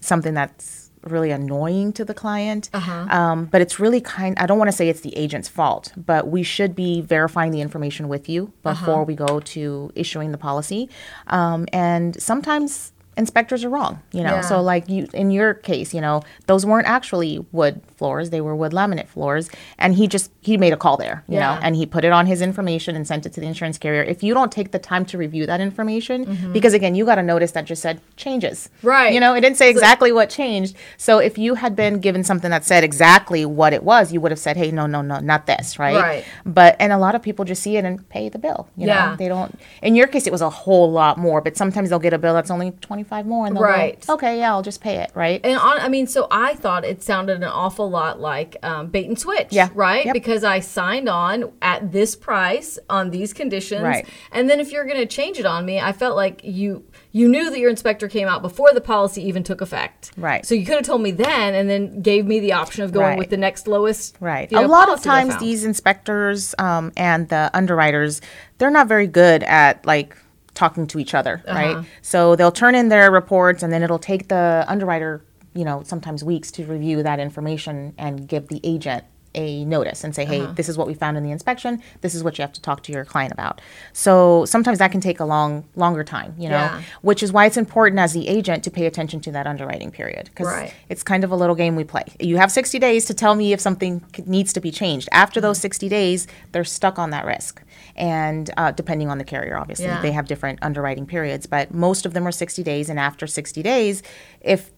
something 0.00 0.34
that's 0.34 0.87
really 1.08 1.30
annoying 1.30 1.92
to 1.94 2.04
the 2.04 2.14
client. 2.14 2.70
Um, 3.10 3.46
but 3.46 3.60
it's 3.60 3.80
really 3.80 4.00
kind. 4.00 4.38
I 4.38 4.46
don't 4.46 4.58
want 4.58 4.70
to 4.70 4.76
say 4.76 4.88
it's 4.88 5.00
the 5.00 5.16
agent's 5.16 5.48
fault, 5.48 5.92
but 5.96 6.28
we 6.28 6.42
should 6.42 6.74
be 6.74 7.00
verifying 7.00 7.50
the 7.50 7.60
information 7.60 8.08
with 8.08 8.28
you 8.28 8.52
before 8.62 9.04
we 9.04 9.14
go 9.14 9.40
to 9.40 9.90
issuing 9.94 10.32
the 10.32 10.38
policy. 10.38 10.88
Um, 11.26 11.66
and 11.72 12.20
sometimes. 12.20 12.92
Inspectors 13.18 13.64
are 13.64 13.68
wrong, 13.68 14.00
you 14.12 14.22
know. 14.22 14.36
Yeah. 14.36 14.40
So 14.42 14.62
like 14.62 14.88
you 14.88 15.08
in 15.12 15.30
your 15.30 15.52
case, 15.54 15.92
you 15.92 16.00
know, 16.00 16.22
those 16.46 16.64
weren't 16.64 16.86
actually 16.86 17.44
wood 17.52 17.82
floors, 17.96 18.30
they 18.30 18.40
were 18.40 18.54
wood 18.56 18.72
laminate 18.72 19.08
floors 19.08 19.50
and 19.78 19.94
he 19.94 20.06
just 20.06 20.30
he 20.40 20.56
made 20.56 20.72
a 20.72 20.76
call 20.76 20.96
there, 20.96 21.24
you 21.28 21.34
Yeah. 21.34 21.54
know, 21.56 21.60
and 21.62 21.76
he 21.76 21.84
put 21.84 22.04
it 22.04 22.12
on 22.12 22.26
his 22.26 22.40
information 22.40 22.96
and 22.96 23.06
sent 23.06 23.26
it 23.26 23.32
to 23.34 23.40
the 23.40 23.46
insurance 23.46 23.76
carrier. 23.76 24.02
If 24.02 24.22
you 24.22 24.32
don't 24.32 24.52
take 24.52 24.70
the 24.72 24.78
time 24.78 25.04
to 25.06 25.18
review 25.18 25.44
that 25.46 25.60
information, 25.60 26.50
because 26.52 26.72
again, 26.74 26.94
you 26.94 27.04
got 27.04 27.18
a 27.18 27.22
notice 27.22 27.50
that 27.52 27.64
just 27.66 27.82
said 27.82 28.00
changes. 28.16 28.70
Mm-hmm. 28.78 28.86
Right. 28.88 29.12
You 29.14 29.20
know, 29.20 29.34
it 29.34 29.40
didn't 29.40 29.56
say 29.58 29.68
exactly 29.68 30.12
what 30.12 30.30
changed. 30.30 30.76
So 30.96 31.18
if 31.18 31.36
you 31.36 31.54
had 31.56 31.74
been 31.76 31.98
given 32.00 32.22
something 32.24 32.50
that 32.50 32.64
said 32.64 32.84
exactly 32.84 33.44
what 33.44 33.72
it 33.72 33.82
was, 33.82 34.12
you 34.12 34.20
would 34.20 34.30
have 34.30 34.38
said, 34.38 34.56
"Hey, 34.56 34.70
no, 34.70 34.86
no, 34.86 35.02
no, 35.02 35.18
not 35.18 35.46
this," 35.46 35.78
right? 35.78 35.96
Right. 35.96 36.24
But 36.46 36.76
and 36.78 36.92
a 36.92 36.98
lot 36.98 37.14
of 37.16 37.22
people 37.22 37.44
just 37.44 37.62
see 37.62 37.76
it 37.76 37.84
and 37.84 38.08
pay 38.08 38.28
the 38.28 38.38
bill. 38.38 38.68
You 38.76 38.86
Yeah. 38.86 39.10
know, 39.10 39.16
they 39.16 39.28
don't. 39.28 39.58
In 39.82 39.96
your 39.96 40.06
case, 40.06 40.26
it 40.26 40.32
was 40.32 40.40
a 40.42 40.50
whole 40.50 40.90
lot 40.90 41.18
more, 41.18 41.40
but 41.40 41.56
sometimes 41.56 41.88
they'll 41.90 41.98
get 41.98 42.12
a 42.12 42.18
bill 42.18 42.34
that's 42.34 42.50
only 42.50 42.70
twenty 42.80 43.02
five 43.08 43.26
more, 43.26 43.46
and 43.46 43.56
they'll 43.56 43.62
Right. 43.62 44.04
go, 44.06 44.14
"Okay, 44.14 44.38
yeah, 44.38 44.50
I'll 44.52 44.62
just 44.62 44.80
pay 44.80 44.96
it." 44.96 45.10
Right. 45.14 45.40
And 45.42 45.58
on, 45.58 45.78
I 45.80 45.88
mean, 45.88 46.06
so 46.06 46.26
I 46.30 46.54
thought 46.54 46.84
it 46.84 47.02
sounded 47.02 47.38
an 47.38 47.44
awful 47.44 47.88
lot 47.90 48.20
like 48.20 48.56
um, 48.62 48.88
bait 48.88 49.06
and 49.08 49.18
switch, 49.18 49.48
Yeah. 49.50 49.68
right? 49.74 50.04
Yep. 50.06 50.12
Because 50.14 50.44
I 50.44 50.60
signed 50.60 51.08
on 51.08 51.50
at 51.62 51.92
this 51.92 52.14
price 52.14 52.78
on 52.90 53.10
these 53.10 53.32
conditions, 53.32 53.82
Right. 53.82 54.06
and 54.32 54.48
then 54.48 54.60
if 54.60 54.70
you're 54.72 54.84
going 54.84 54.98
to 54.98 55.06
change 55.06 55.38
it 55.38 55.46
on 55.46 55.64
me, 55.66 55.80
I 55.80 55.92
felt 55.92 56.16
like 56.16 56.40
you 56.44 56.84
you 57.10 57.26
knew 57.26 57.50
that 57.50 57.58
your 57.58 57.70
inspector 57.70 58.06
came 58.06 58.28
out 58.28 58.42
before 58.42 58.68
the 58.74 58.80
policy 58.82 59.26
even 59.26 59.42
took 59.42 59.60
effect, 59.62 60.12
Right. 60.16 60.44
So 60.44 60.54
you 60.54 60.64
could 60.66 60.74
have 60.76 60.84
told 60.84 61.00
me 61.00 61.10
then, 61.10 61.54
and 61.54 61.68
then 61.68 62.02
gave 62.02 62.26
me 62.26 62.38
the 62.38 62.52
option 62.52 62.84
of 62.84 62.92
going 62.92 63.06
Right. 63.06 63.18
with 63.18 63.30
the 63.30 63.36
next 63.38 63.66
lowest, 63.66 64.16
Right. 64.20 64.50
you 64.52 64.58
know, 64.60 64.66
a 64.66 64.68
lot 64.68 64.88
of 64.90 65.02
times, 65.02 65.36
these 65.38 65.64
inspectors 65.64 66.54
um, 66.58 66.92
and 66.96 67.28
the 67.28 67.50
underwriters, 67.54 68.20
they're 68.58 68.70
not 68.70 68.88
very 68.88 69.06
good 69.06 69.42
at 69.44 69.84
like 69.86 70.16
talking 70.58 70.86
to 70.88 70.98
each 70.98 71.14
other, 71.14 71.40
Uh-huh. 71.46 71.58
right? 71.76 71.86
So 72.02 72.34
they'll 72.36 72.50
turn 72.52 72.74
in 72.74 72.88
their 72.88 73.10
reports, 73.10 73.62
and 73.62 73.72
then 73.72 73.82
it'll 73.82 73.98
take 74.12 74.26
the 74.28 74.64
underwriter, 74.66 75.24
you 75.54 75.64
know, 75.64 75.82
sometimes 75.84 76.24
weeks 76.24 76.50
to 76.52 76.64
review 76.64 77.02
that 77.04 77.20
information 77.20 77.94
and 77.96 78.26
give 78.26 78.48
the 78.48 78.60
agent 78.64 79.04
a 79.34 79.64
notice 79.66 80.04
and 80.04 80.14
say, 80.14 80.24
hey, 80.24 80.40
Uh-huh. 80.40 80.52
this 80.54 80.68
is 80.68 80.78
what 80.78 80.86
we 80.86 80.94
found 80.94 81.16
in 81.16 81.22
the 81.22 81.30
inspection. 81.30 81.82
This 82.00 82.14
is 82.14 82.24
what 82.24 82.38
you 82.38 82.42
have 82.42 82.52
to 82.54 82.60
talk 82.62 82.82
to 82.84 82.92
your 82.92 83.04
client 83.04 83.32
about. 83.32 83.60
So 83.92 84.44
sometimes 84.46 84.78
that 84.78 84.90
can 84.90 85.00
take 85.00 85.20
a 85.20 85.24
long, 85.24 85.64
longer 85.76 86.02
time, 86.02 86.34
you 86.38 86.48
know, 86.48 86.56
Yeah. 86.56 86.80
which 87.02 87.22
is 87.22 87.32
why 87.32 87.46
it's 87.46 87.56
important 87.56 88.00
as 88.00 88.12
the 88.12 88.26
agent 88.28 88.64
to 88.64 88.70
pay 88.70 88.86
attention 88.86 89.20
to 89.20 89.32
that 89.32 89.46
underwriting 89.46 89.90
period 89.90 90.30
because 90.30 90.46
Right. 90.46 90.72
it's 90.88 91.02
kind 91.02 91.24
of 91.24 91.30
a 91.30 91.36
little 91.36 91.54
game 91.54 91.76
we 91.76 91.84
play. 91.84 92.04
You 92.18 92.38
have 92.38 92.50
60 92.50 92.78
days 92.78 93.04
to 93.06 93.14
tell 93.14 93.34
me 93.34 93.52
if 93.52 93.60
something 93.60 94.02
needs 94.26 94.52
to 94.54 94.60
be 94.60 94.70
changed. 94.70 95.08
After 95.12 95.40
those 95.40 95.58
60 95.58 95.88
days, 95.88 96.26
they're 96.52 96.64
stuck 96.64 96.98
on 96.98 97.10
that 97.10 97.24
risk. 97.24 97.62
And 97.96 98.50
uh, 98.56 98.70
depending 98.72 99.10
on 99.10 99.18
the 99.18 99.24
carrier, 99.24 99.56
obviously, 99.56 99.86
Yeah. 99.86 100.00
they 100.00 100.12
have 100.12 100.26
different 100.26 100.58
underwriting 100.62 101.04
periods, 101.06 101.46
but 101.46 101.74
most 101.74 102.06
of 102.06 102.14
them 102.14 102.26
are 102.26 102.32
60 102.32 102.62
days. 102.62 102.88
And 102.88 102.98
after 102.98 103.26
60 103.26 103.62
days, 103.62 104.02
if 104.40 104.70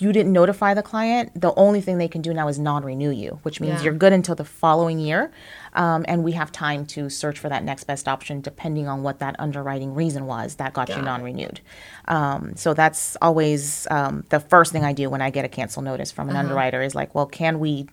you 0.00 0.12
didn't 0.12 0.32
notify 0.32 0.74
the 0.74 0.82
client, 0.82 1.32
the 1.40 1.52
only 1.54 1.80
thing 1.80 1.98
they 1.98 2.08
can 2.08 2.22
do 2.22 2.32
now 2.34 2.48
is 2.48 2.58
non 2.58 2.84
renew 2.84 3.10
you, 3.10 3.38
which 3.42 3.60
means 3.60 3.80
Yeah. 3.80 3.86
you're 3.86 3.94
good 3.94 4.12
until 4.12 4.34
the 4.34 4.44
following 4.44 4.98
year. 4.98 5.30
Um, 5.74 6.04
and 6.08 6.24
we 6.24 6.32
have 6.32 6.50
time 6.50 6.86
to 6.86 7.08
search 7.10 7.38
for 7.38 7.48
that 7.48 7.62
next 7.64 7.84
best 7.84 8.08
option 8.08 8.40
depending 8.40 8.88
on 8.88 9.02
what 9.02 9.18
that 9.20 9.36
underwriting 9.38 9.94
reason 9.94 10.26
was 10.26 10.56
that 10.56 10.72
got, 10.72 10.88
you 10.88 10.94
Got 10.96 11.02
it. 11.02 11.04
non 11.04 11.22
renewed. 11.22 11.60
Um, 12.06 12.56
so 12.56 12.74
that's 12.74 13.16
always 13.20 13.86
um, 13.90 14.24
the 14.30 14.40
first 14.40 14.72
thing 14.72 14.84
I 14.84 14.92
do 14.92 15.10
when 15.10 15.20
I 15.22 15.30
get 15.30 15.44
a 15.44 15.48
cancel 15.48 15.82
notice 15.82 16.10
from 16.10 16.28
an 16.28 16.36
Uh-huh. 16.36 16.44
underwriter 16.44 16.82
is 16.82 16.94
like, 16.94 17.14
well, 17.14 17.26
can 17.26 17.58
we 17.60 17.86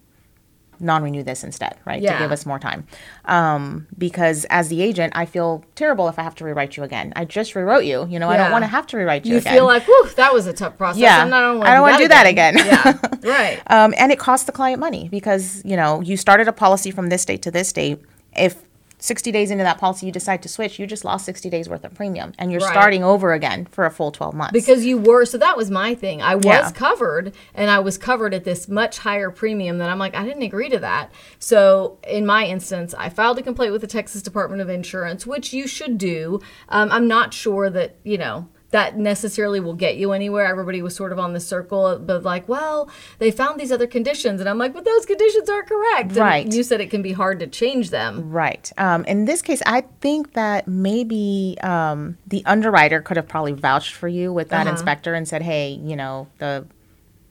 non-renew 0.80 1.24
this 1.24 1.44
instead, 1.44 1.78
right? 1.86 2.02
Yeah. 2.02 2.14
To 2.14 2.20
give 2.24 2.32
us 2.32 2.46
more 2.46 2.60
time. 2.60 2.88
Um, 3.26 3.88
because 3.98 4.46
as 4.50 4.70
the 4.70 4.82
agent, 4.82 5.14
I 5.16 5.26
feel 5.26 5.64
terrible 5.76 6.08
if 6.08 6.20
I 6.20 6.24
have 6.24 6.36
to 6.36 6.46
rewrite 6.46 6.78
you 6.78 6.84
again. 6.84 7.14
I 7.16 7.26
just 7.26 7.56
rewrote 7.56 7.86
you. 7.86 8.08
You 8.08 8.20
know, 8.20 8.30
I 8.30 8.38
don't 8.38 8.52
want 8.52 8.64
to 8.64 8.68
have 8.68 8.88
to 8.88 8.98
rewrite 8.98 9.26
you, 9.26 9.34
you 9.34 9.38
again. 9.40 9.54
feel 9.54 9.66
like, 9.66 9.84
whew, 9.86 10.10
that 10.16 10.34
was 10.34 10.48
a 10.48 10.54
tough 10.54 10.78
process. 10.78 11.02
Yeah. 11.02 11.26
I 11.26 11.30
don't 11.74 11.82
want 11.82 11.98
to 11.98 12.04
do 12.04 12.08
that 12.10 12.28
again. 12.28 12.58
yeah, 12.58 12.98
right. 13.24 13.62
um, 13.68 13.94
and 13.98 14.12
it 14.12 14.20
costs 14.20 14.46
the 14.46 14.52
client 14.52 14.80
money 14.80 15.10
because 15.10 15.62
you 15.66 15.76
know 15.76 16.02
you 16.02 16.18
started 16.18 16.48
a 16.48 16.54
policy 16.54 16.92
from 16.92 17.10
this 17.10 17.26
date 17.26 17.42
to 17.44 17.52
this 17.52 17.72
date. 17.72 18.02
If 18.36 18.64
60 18.98 19.32
days 19.32 19.52
into 19.52 19.64
that 19.64 19.78
policy 19.78 20.06
you 20.06 20.12
decide 20.12 20.42
to 20.44 20.50
switch, 20.50 20.80
you 20.80 20.88
just 20.88 21.04
lost 21.06 21.26
60 21.26 21.50
days 21.50 21.68
worth 21.70 21.84
of 21.84 21.94
premium, 21.94 22.32
and 22.40 22.52
you're 22.52 22.62
Right. 22.62 22.72
starting 22.72 23.04
over 23.04 23.34
again 23.34 23.66
for 23.72 23.86
a 23.86 23.92
full 23.92 24.12
12 24.12 24.34
months. 24.34 24.54
because 24.54 24.86
you 24.86 24.98
were 24.98 25.26
so 25.26 25.38
that 25.38 25.58
was 25.58 25.70
my 25.70 25.94
thing 25.94 26.22
i 26.22 26.36
was 26.36 26.46
Yeah. 26.46 26.72
covered 26.72 27.34
and 27.54 27.70
i 27.70 27.80
was 27.80 27.98
covered 27.98 28.34
at 28.34 28.44
this 28.46 28.68
much 28.68 29.00
higher 29.00 29.30
premium 29.30 29.78
that 29.80 29.90
i'm 29.90 30.00
like 30.00 30.16
i 30.16 30.24
didn't 30.24 30.44
agree 30.44 30.70
to 30.70 30.80
that 30.80 31.12
so 31.40 31.98
in 32.08 32.26
my 32.26 32.46
instance 32.46 32.94
i 32.98 33.10
filed 33.10 33.38
a 33.38 33.42
complaint 33.42 33.72
with 33.72 33.82
the 33.82 33.88
texas 33.88 34.22
department 34.22 34.62
of 34.62 34.70
insurance 34.70 35.26
which 35.28 35.54
you 35.54 35.68
should 35.68 35.98
do 35.98 36.40
um, 36.70 36.90
i'm 36.92 37.08
not 37.08 37.34
sure 37.34 37.70
that 37.70 37.96
you 38.04 38.18
know 38.18 38.48
that 38.76 38.98
necessarily 38.98 39.62
will 39.62 39.74
get 39.74 39.96
you 39.96 40.12
anywhere. 40.12 40.46
Everybody 40.46 40.82
was 40.82 40.94
sort 40.94 41.14
of 41.14 41.18
on 41.18 41.32
the 41.32 41.40
circle, 41.40 41.98
but 41.98 42.24
like, 42.24 42.50
well, 42.50 42.90
they 43.20 43.32
found 43.32 43.58
these 43.58 43.72
other 43.72 43.88
conditions, 43.88 44.42
and 44.42 44.50
I'm 44.50 44.58
like, 44.58 44.74
but 44.74 44.84
those 44.84 45.06
conditions 45.06 45.50
aren't 45.50 45.70
correct. 45.70 46.10
And 46.10 46.18
Right. 46.18 46.54
you 46.54 46.62
said 46.62 46.82
it 46.82 46.90
can 46.90 47.02
be 47.02 47.14
hard 47.14 47.40
to 47.40 47.48
change 47.48 47.90
them. 47.90 48.30
Right. 48.30 48.70
Um, 48.78 49.06
in 49.06 49.24
this 49.24 49.42
case, 49.42 49.62
I 49.66 49.86
think 50.02 50.34
that 50.34 50.68
maybe 50.68 51.58
um, 51.64 52.18
the 52.28 52.44
underwriter 52.46 53.00
could 53.00 53.16
have 53.16 53.30
probably 53.30 53.54
vouched 53.54 53.94
for 53.94 54.10
you 54.10 54.34
with 54.34 54.50
that 54.50 54.68
inspector 54.68 55.14
and 55.14 55.26
said, 55.26 55.42
"Hey, 55.42 55.70
you 55.70 55.96
know 55.96 56.28
the." 56.40 56.66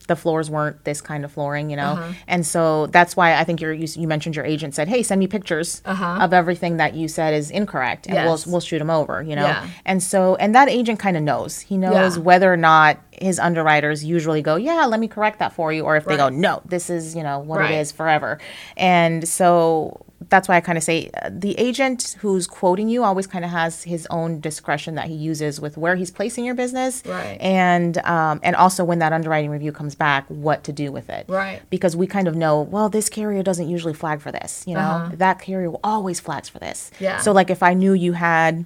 The 0.07 0.15
floors 0.15 0.49
weren't 0.49 0.83
this 0.83 1.01
kind 1.01 1.25
of 1.25 1.31
flooring, 1.31 1.69
you 1.69 1.75
know, 1.75 1.93
uh-huh. 1.93 2.13
and 2.27 2.45
so 2.45 2.87
that's 2.87 3.15
why 3.15 3.35
I 3.35 3.43
think 3.43 3.59
you're, 3.61 3.73
you 3.73 3.87
you 3.95 4.07
mentioned 4.07 4.35
your 4.35 4.45
agent 4.45 4.75
said, 4.75 4.87
"Hey, 4.87 5.01
send 5.03 5.19
me 5.19 5.27
pictures 5.27 5.81
uh-huh. 5.85 6.19
of 6.21 6.31
everything 6.33 6.77
that 6.77 6.93
you 6.93 7.07
said 7.07 7.33
is 7.33 7.49
incorrect, 7.51 8.05
and 8.05 8.15
Yes. 8.15 8.45
we'll 8.45 8.53
we'll 8.53 8.61
shoot 8.61 8.79
them 8.79 8.89
over," 8.91 9.23
you 9.23 9.35
know. 9.35 9.45
Yeah. 9.45 9.67
And 9.85 10.01
so, 10.03 10.35
and 10.35 10.53
that 10.53 10.69
agent 10.69 10.99
kind 10.99 11.17
of 11.17 11.23
knows. 11.23 11.59
He 11.61 11.77
knows 11.77 12.17
Yeah. 12.17 12.23
whether 12.23 12.51
or 12.53 12.57
not 12.57 12.99
his 13.11 13.39
underwriters 13.39 14.03
usually 14.03 14.41
go, 14.41 14.55
"Yeah, 14.57 14.85
let 14.85 14.99
me 14.99 15.07
correct 15.07 15.39
that 15.39 15.53
for 15.53 15.73
you," 15.73 15.83
or 15.83 15.95
if 15.95 16.05
they 16.05 16.17
go, 16.17 16.29
"No, 16.29 16.61
this 16.65 16.89
is 16.89 17.15
you 17.15 17.23
know 17.23 17.39
what 17.39 17.59
Right. 17.59 17.71
it 17.71 17.79
is 17.79 17.91
forever," 17.91 18.37
and 18.77 19.27
so 19.27 20.04
that's 20.29 20.47
why 20.47 20.55
I 20.55 20.61
kind 20.61 20.77
of 20.77 20.83
say 20.83 21.09
uh, 21.21 21.29
the 21.31 21.57
agent 21.59 22.15
who's 22.19 22.47
quoting 22.47 22.89
you 22.89 23.03
always 23.03 23.27
kind 23.27 23.45
of 23.45 23.51
has 23.51 23.83
his 23.83 24.07
own 24.09 24.39
discretion 24.39 24.95
that 24.95 25.05
he 25.07 25.13
uses 25.13 25.59
with 25.61 25.77
where 25.77 25.95
he's 25.95 26.11
placing 26.11 26.45
your 26.45 26.55
business, 26.55 27.03
Right. 27.05 27.37
And 27.41 27.97
um, 27.99 28.39
and 28.43 28.55
also 28.55 28.83
when 28.83 28.99
that 28.99 29.13
underwriting 29.13 29.49
review 29.51 29.71
comes 29.71 29.95
back, 29.95 30.25
what 30.29 30.63
to 30.65 30.71
do 30.73 30.91
with 30.91 31.09
it, 31.09 31.25
Right. 31.27 31.61
Because 31.69 31.95
we 31.95 32.07
kind 32.07 32.27
of 32.27 32.35
know, 32.35 32.61
well, 32.61 32.89
this 32.89 33.09
carrier 33.09 33.43
doesn't 33.43 33.69
usually 33.69 33.93
flag 33.93 34.21
for 34.21 34.31
this, 34.31 34.63
you 34.67 34.73
know, 34.73 35.11
that 35.15 35.39
carrier 35.39 35.71
always 35.83 36.19
flags 36.19 36.49
for 36.49 36.59
this, 36.59 36.91
Uh-huh. 36.93 37.03
Yeah. 37.03 37.17
So 37.19 37.31
like 37.31 37.49
if 37.49 37.61
I 37.63 37.73
knew 37.73 37.93
you 37.93 38.13
had 38.13 38.65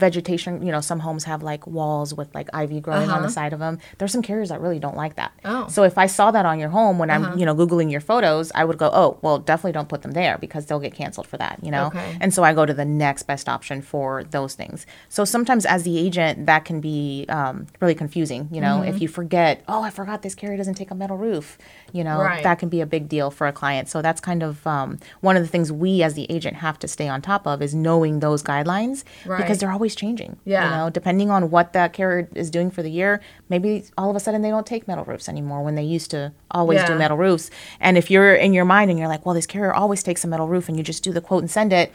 vegetation, 0.00 0.64
you 0.66 0.72
know, 0.72 0.80
some 0.80 0.98
homes 1.00 1.24
have 1.24 1.42
like 1.42 1.66
walls 1.66 2.12
with 2.14 2.34
like 2.34 2.48
ivy 2.52 2.80
growing 2.80 3.10
on 3.10 3.22
the 3.22 3.28
side 3.28 3.52
of 3.52 3.58
them. 3.60 3.78
There's 3.98 4.10
some 4.12 4.22
carriers 4.22 4.48
that 4.48 4.60
really 4.60 4.78
don't 4.80 4.96
like 4.96 5.14
that. 5.16 5.32
Uh-huh. 5.44 5.64
Oh. 5.66 5.68
So 5.70 5.82
if 5.84 5.96
I 5.98 6.06
saw 6.06 6.30
that 6.32 6.46
on 6.46 6.58
your 6.58 6.70
home 6.70 6.98
when 6.98 7.10
I'm, 7.10 7.38
you 7.38 7.44
know, 7.46 7.54
googling 7.54 7.90
your 7.90 8.00
photos, 8.00 8.50
I 8.54 8.64
would 8.64 8.78
go, 8.78 8.90
oh, 8.92 9.18
well, 9.22 9.38
definitely 9.38 9.72
don't 9.72 9.88
put 9.88 10.02
them 10.02 10.12
there 10.12 10.38
because 10.38 10.66
they'll 10.66 10.80
get 10.80 10.94
canceled 10.94 11.26
for 11.26 11.36
that, 11.36 11.58
you 11.62 11.70
know. 11.70 11.86
Okay. 11.88 12.16
And 12.20 12.32
so 12.34 12.42
I 12.42 12.54
go 12.54 12.64
to 12.66 12.74
the 12.74 12.84
next 12.84 13.24
best 13.24 13.48
option 13.48 13.82
for 13.82 14.24
those 14.24 14.54
things. 14.54 14.86
So 15.08 15.24
sometimes 15.24 15.66
as 15.66 15.82
the 15.84 15.98
agent, 15.98 16.46
that 16.46 16.64
can 16.64 16.80
be 16.80 17.26
um, 17.28 17.66
really 17.80 17.94
confusing, 17.94 18.48
you 18.50 18.60
know, 18.60 18.70
Mm-hmm. 18.80 18.88
if 18.94 19.02
you 19.02 19.08
forget, 19.08 19.62
oh, 19.68 19.82
I 19.82 19.90
forgot 19.90 20.22
this 20.22 20.34
carrier 20.34 20.56
doesn't 20.56 20.74
take 20.74 20.90
a 20.90 20.94
metal 20.94 21.16
roof, 21.18 21.58
you 21.92 22.02
know, 22.04 22.18
Right. 22.20 22.42
that 22.42 22.58
can 22.58 22.68
be 22.68 22.80
a 22.80 22.86
big 22.86 23.08
deal 23.08 23.30
for 23.30 23.46
a 23.46 23.52
client. 23.52 23.88
So 23.88 24.00
that's 24.00 24.20
kind 24.20 24.42
of 24.42 24.64
um, 24.66 24.98
one 25.20 25.36
of 25.36 25.42
the 25.42 25.48
things 25.48 25.70
we 25.72 26.02
as 26.02 26.14
the 26.14 26.26
agent 26.30 26.56
have 26.58 26.78
to 26.78 26.88
stay 26.88 27.08
on 27.08 27.20
top 27.20 27.46
of 27.46 27.60
is 27.60 27.74
knowing 27.74 28.20
those 28.20 28.42
guidelines 28.42 29.04
Right. 29.26 29.38
because 29.38 29.58
they're 29.58 29.72
always 29.72 29.89
changing. 29.94 30.36
Yeah. 30.44 30.64
You 30.64 30.76
know, 30.76 30.90
depending 30.90 31.30
on 31.30 31.50
what 31.50 31.72
that 31.72 31.92
carrier 31.92 32.28
is 32.34 32.50
doing 32.50 32.70
for 32.70 32.82
the 32.82 32.90
year, 32.90 33.20
maybe 33.48 33.84
all 33.96 34.10
of 34.10 34.16
a 34.16 34.20
sudden 34.20 34.42
they 34.42 34.50
don't 34.50 34.66
take 34.66 34.88
metal 34.88 35.04
roofs 35.04 35.28
anymore 35.28 35.62
when 35.62 35.74
they 35.74 35.82
used 35.82 36.10
to 36.12 36.32
always 36.50 36.82
do 36.84 36.94
metal 36.94 37.16
roofs. 37.16 37.50
And 37.80 37.96
if 37.96 38.10
you're 38.10 38.34
in 38.34 38.52
your 38.52 38.64
mind 38.64 38.90
and 38.90 38.98
you're 38.98 39.08
like, 39.08 39.24
well, 39.24 39.34
this 39.34 39.46
carrier 39.46 39.72
always 39.72 40.02
takes 40.02 40.24
a 40.24 40.28
metal 40.28 40.48
roof 40.48 40.68
and 40.68 40.76
you 40.76 40.82
just 40.82 41.02
do 41.02 41.12
the 41.12 41.20
quote 41.20 41.42
and 41.42 41.50
send 41.50 41.72
it, 41.72 41.92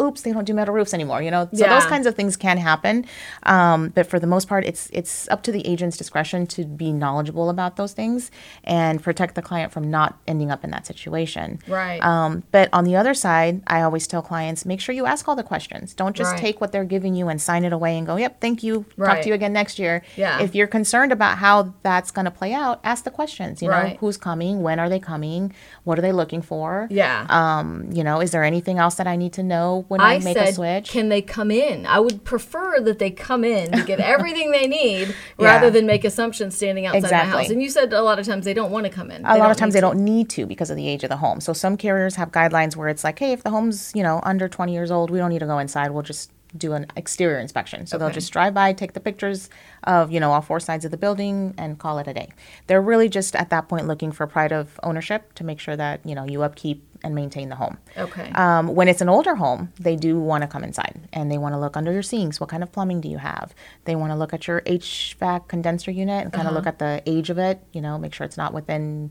oops, 0.00 0.22
they 0.22 0.32
don't 0.32 0.44
do 0.44 0.54
metal 0.54 0.74
roofs 0.74 0.92
anymore, 0.94 1.22
you 1.22 1.30
know? 1.30 1.48
So 1.52 1.64
those 1.64 1.86
kinds 1.86 2.06
of 2.06 2.14
things 2.14 2.36
can 2.36 2.58
happen. 2.58 3.04
Um, 3.44 3.88
but 3.90 4.06
for 4.06 4.18
the 4.18 4.26
most 4.26 4.48
part, 4.48 4.64
it's 4.64 4.88
it's 4.92 5.28
up 5.28 5.42
to 5.44 5.52
the 5.52 5.66
agent's 5.66 5.96
discretion 5.96 6.46
to 6.48 6.64
be 6.64 6.92
knowledgeable 6.92 7.50
about 7.50 7.76
those 7.76 7.92
things 7.92 8.30
and 8.64 9.02
protect 9.02 9.34
the 9.34 9.42
client 9.42 9.72
from 9.72 9.90
not 9.90 10.18
ending 10.26 10.50
up 10.50 10.64
in 10.64 10.70
that 10.70 10.86
situation. 10.86 11.58
Right. 11.68 12.02
Um, 12.02 12.42
but 12.52 12.68
on 12.72 12.84
the 12.84 12.96
other 12.96 13.14
side, 13.14 13.62
I 13.66 13.82
always 13.82 14.06
tell 14.06 14.22
clients, 14.22 14.64
make 14.66 14.80
sure 14.80 14.94
you 14.94 15.06
ask 15.06 15.28
all 15.28 15.36
the 15.36 15.42
questions. 15.42 15.94
Don't 15.94 16.14
just 16.16 16.32
Right. 16.32 16.40
take 16.40 16.60
what 16.60 16.72
they're 16.72 16.84
giving 16.84 17.14
you 17.14 17.28
and 17.28 17.40
sign 17.40 17.64
it 17.64 17.72
away 17.72 17.96
and 17.96 18.06
go, 18.06 18.16
yep, 18.16 18.40
thank 18.40 18.62
you. 18.62 18.84
Talk 18.98 19.22
to 19.22 19.28
you 19.28 19.34
again 19.34 19.52
next 19.52 19.78
year. 19.78 20.02
Yeah. 20.16 20.40
If 20.40 20.54
you're 20.54 20.66
concerned 20.66 21.12
about 21.12 21.38
how 21.38 21.74
that's 21.82 22.10
going 22.10 22.24
to 22.24 22.30
play 22.30 22.52
out, 22.52 22.80
ask 22.84 23.04
the 23.04 23.10
questions. 23.10 23.62
You 23.62 23.68
know, 23.68 23.96
who's 24.00 24.16
coming? 24.16 24.62
When 24.62 24.78
are 24.80 24.88
they 24.88 24.98
coming? 24.98 25.52
What 25.84 25.98
are 25.98 26.02
they 26.02 26.12
looking 26.12 26.42
for? 26.42 26.88
Yeah. 26.90 27.26
Um, 27.30 27.88
you 27.92 28.02
know, 28.02 28.20
is 28.20 28.32
there 28.32 28.42
anything 28.44 28.78
else 28.78 28.96
that 28.96 29.06
I 29.06 29.16
need 29.16 29.32
to 29.34 29.42
know 29.42 29.85
when 29.88 30.00
I, 30.00 30.14
I 30.14 30.18
make 30.20 30.36
said, 30.36 30.48
a 30.48 30.52
switch? 30.52 30.90
can 30.90 31.08
they 31.08 31.22
come 31.22 31.50
in? 31.50 31.86
I 31.86 31.98
would 32.00 32.24
prefer 32.24 32.80
that 32.80 32.98
they 32.98 33.10
come 33.10 33.44
in 33.44 33.72
to 33.72 33.82
get 33.84 34.00
everything 34.14 34.50
they 34.50 34.66
need 34.66 35.14
Yeah. 35.38 35.46
rather 35.46 35.70
than 35.70 35.86
make 35.86 36.04
assumptions 36.04 36.56
standing 36.56 36.86
outside 36.86 37.10
my 37.10 37.16
house. 37.18 37.50
And 37.50 37.62
you 37.62 37.70
said 37.70 37.92
a 37.92 38.02
lot 38.02 38.18
of 38.18 38.26
times 38.26 38.44
they 38.44 38.54
don't 38.54 38.70
want 38.70 38.84
to 38.86 38.90
come 38.90 39.10
in. 39.10 39.24
a 39.24 39.36
lot 39.38 39.50
of 39.50 39.56
times 39.56 39.74
they 39.74 39.80
to. 39.80 39.86
don't 39.86 40.04
need 40.04 40.28
to 40.30 40.46
because 40.46 40.70
of 40.70 40.76
the 40.76 40.88
age 40.88 41.04
of 41.04 41.10
the 41.10 41.16
home. 41.16 41.40
So 41.40 41.52
some 41.52 41.76
carriers 41.76 42.16
have 42.16 42.32
guidelines 42.32 42.76
where 42.76 42.88
it's 42.88 43.04
like, 43.04 43.18
hey, 43.18 43.32
if 43.32 43.42
the 43.42 43.50
home's 43.50 43.92
you 43.94 44.02
know 44.02 44.20
under 44.22 44.48
20 44.48 44.72
years 44.72 44.90
old, 44.90 45.10
we 45.10 45.18
don't 45.18 45.30
need 45.30 45.40
to 45.40 45.46
go 45.46 45.58
inside. 45.58 45.90
We'll 45.90 46.02
just 46.02 46.30
do 46.56 46.72
an 46.72 46.86
exterior 46.96 47.38
inspection. 47.38 47.86
So 47.86 47.98
they'll 47.98 48.08
just 48.08 48.32
drive 48.32 48.54
by, 48.54 48.72
take 48.72 48.94
the 48.94 49.00
pictures 49.00 49.50
of, 49.84 50.10
you 50.10 50.20
know, 50.20 50.32
all 50.32 50.40
four 50.40 50.58
sides 50.58 50.86
of 50.86 50.90
the 50.90 50.96
building 50.96 51.52
and 51.58 51.78
call 51.78 51.98
it 51.98 52.06
a 52.08 52.14
day. 52.14 52.28
They're 52.66 52.80
really 52.80 53.10
just 53.10 53.36
at 53.36 53.50
that 53.50 53.68
point 53.68 53.86
looking 53.86 54.10
for 54.10 54.26
pride 54.26 54.52
of 54.52 54.78
ownership 54.82 55.34
to 55.34 55.44
make 55.44 55.60
sure 55.60 55.76
that, 55.76 56.00
you 56.06 56.14
know, 56.14 56.24
you 56.24 56.42
upkeep 56.42 56.82
and 57.02 57.14
maintain 57.14 57.48
the 57.48 57.56
home. 57.56 57.78
Okay. 57.96 58.30
Um, 58.34 58.68
when 58.68 58.88
it's 58.88 59.00
an 59.00 59.08
older 59.08 59.34
home, 59.34 59.72
they 59.78 59.96
do 59.96 60.18
want 60.18 60.42
to 60.42 60.48
come 60.48 60.64
inside 60.64 61.08
and 61.12 61.30
they 61.30 61.38
want 61.38 61.54
to 61.54 61.58
look 61.58 61.76
under 61.76 61.92
your 61.92 62.02
sinks. 62.02 62.40
What 62.40 62.48
kind 62.48 62.62
of 62.62 62.72
plumbing 62.72 63.00
do 63.00 63.08
you 63.08 63.18
have? 63.18 63.54
They 63.84 63.96
want 63.96 64.12
to 64.12 64.16
look 64.16 64.32
at 64.32 64.46
your 64.46 64.60
HVAC 64.62 65.48
condenser 65.48 65.90
unit 65.90 66.24
and 66.24 66.32
kind 66.32 66.48
of 66.48 66.54
look 66.54 66.66
at 66.66 66.78
the 66.78 67.02
age 67.06 67.30
of 67.30 67.38
it, 67.38 67.62
you 67.72 67.80
know, 67.80 67.98
make 67.98 68.14
sure 68.14 68.24
it's 68.24 68.36
not 68.36 68.52
within 68.52 69.10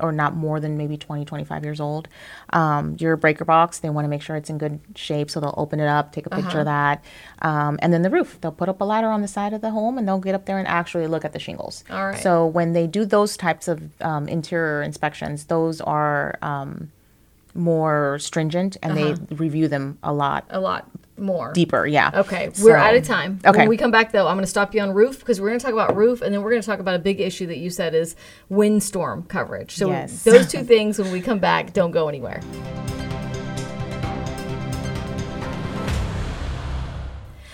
or 0.00 0.12
not 0.12 0.34
more 0.34 0.60
than 0.60 0.76
maybe 0.76 0.96
20, 0.96 1.24
25 1.24 1.64
years 1.64 1.80
old. 1.80 2.08
Um, 2.50 2.96
your 2.98 3.16
breaker 3.16 3.44
box, 3.44 3.78
they 3.78 3.90
want 3.90 4.04
to 4.04 4.08
make 4.08 4.22
sure 4.22 4.36
it's 4.36 4.50
in 4.50 4.58
good 4.58 4.80
shape, 4.94 5.30
so 5.30 5.40
they'll 5.40 5.54
open 5.56 5.80
it 5.80 5.86
up, 5.86 6.12
take 6.12 6.26
a 6.26 6.30
picture 6.30 6.60
of 6.60 6.66
that. 6.66 7.04
Um, 7.42 7.78
and 7.80 7.92
then 7.92 8.02
the 8.02 8.10
roof, 8.10 8.38
they'll 8.40 8.52
put 8.52 8.68
up 8.68 8.80
a 8.80 8.84
ladder 8.84 9.08
on 9.08 9.22
the 9.22 9.28
side 9.28 9.52
of 9.52 9.60
the 9.60 9.70
home 9.70 9.98
and 9.98 10.06
they'll 10.06 10.18
get 10.18 10.34
up 10.34 10.46
there 10.46 10.58
and 10.58 10.68
actually 10.68 11.06
look 11.06 11.24
at 11.24 11.32
the 11.32 11.38
shingles. 11.38 11.84
All 11.90 12.08
right. 12.08 12.18
So 12.18 12.46
when 12.46 12.72
they 12.72 12.86
do 12.86 13.04
those 13.04 13.36
types 13.36 13.68
of 13.68 13.90
um, 14.02 14.28
interior 14.28 14.82
inspections, 14.82 15.46
those 15.46 15.80
are 15.80 16.38
um, 16.42 16.90
more 17.56 18.18
stringent 18.18 18.76
and 18.82 18.96
they 18.96 19.12
uh-huh. 19.12 19.36
review 19.36 19.68
them 19.68 19.98
a 20.02 20.12
lot 20.12 20.44
a 20.50 20.60
lot 20.60 20.90
more. 21.18 21.52
deeper. 21.52 21.86
Yeah. 21.86 22.10
Okay, 22.14 22.50
we're 22.60 22.76
out 22.76 22.94
of 22.94 23.04
time. 23.04 23.40
Okay. 23.44 23.60
When 23.60 23.68
we 23.68 23.76
come 23.76 23.90
back, 23.90 24.12
though, 24.12 24.26
I'm 24.26 24.36
going 24.36 24.44
to 24.44 24.50
stop 24.50 24.74
you 24.74 24.80
on 24.80 24.92
roof 24.92 25.18
because 25.18 25.40
we're 25.40 25.48
going 25.48 25.58
to 25.58 25.64
talk 25.64 25.72
about 25.72 25.96
roof, 25.96 26.22
and 26.22 26.34
then 26.34 26.42
we're 26.42 26.50
going 26.50 26.62
to 26.62 26.66
talk 26.66 26.78
about 26.80 26.94
a 26.94 26.98
big 26.98 27.20
issue 27.20 27.46
that 27.46 27.58
you 27.58 27.70
said 27.70 27.94
is 27.94 28.16
windstorm 28.48 29.24
coverage. 29.24 29.72
So 29.72 29.88
Yes. 29.88 30.22
those 30.24 30.46
two 30.46 30.64
things, 30.64 30.98
when 30.98 31.12
we 31.12 31.20
come 31.20 31.38
back, 31.38 31.72
don't 31.72 31.90
go 31.90 32.08
anywhere. 32.08 32.40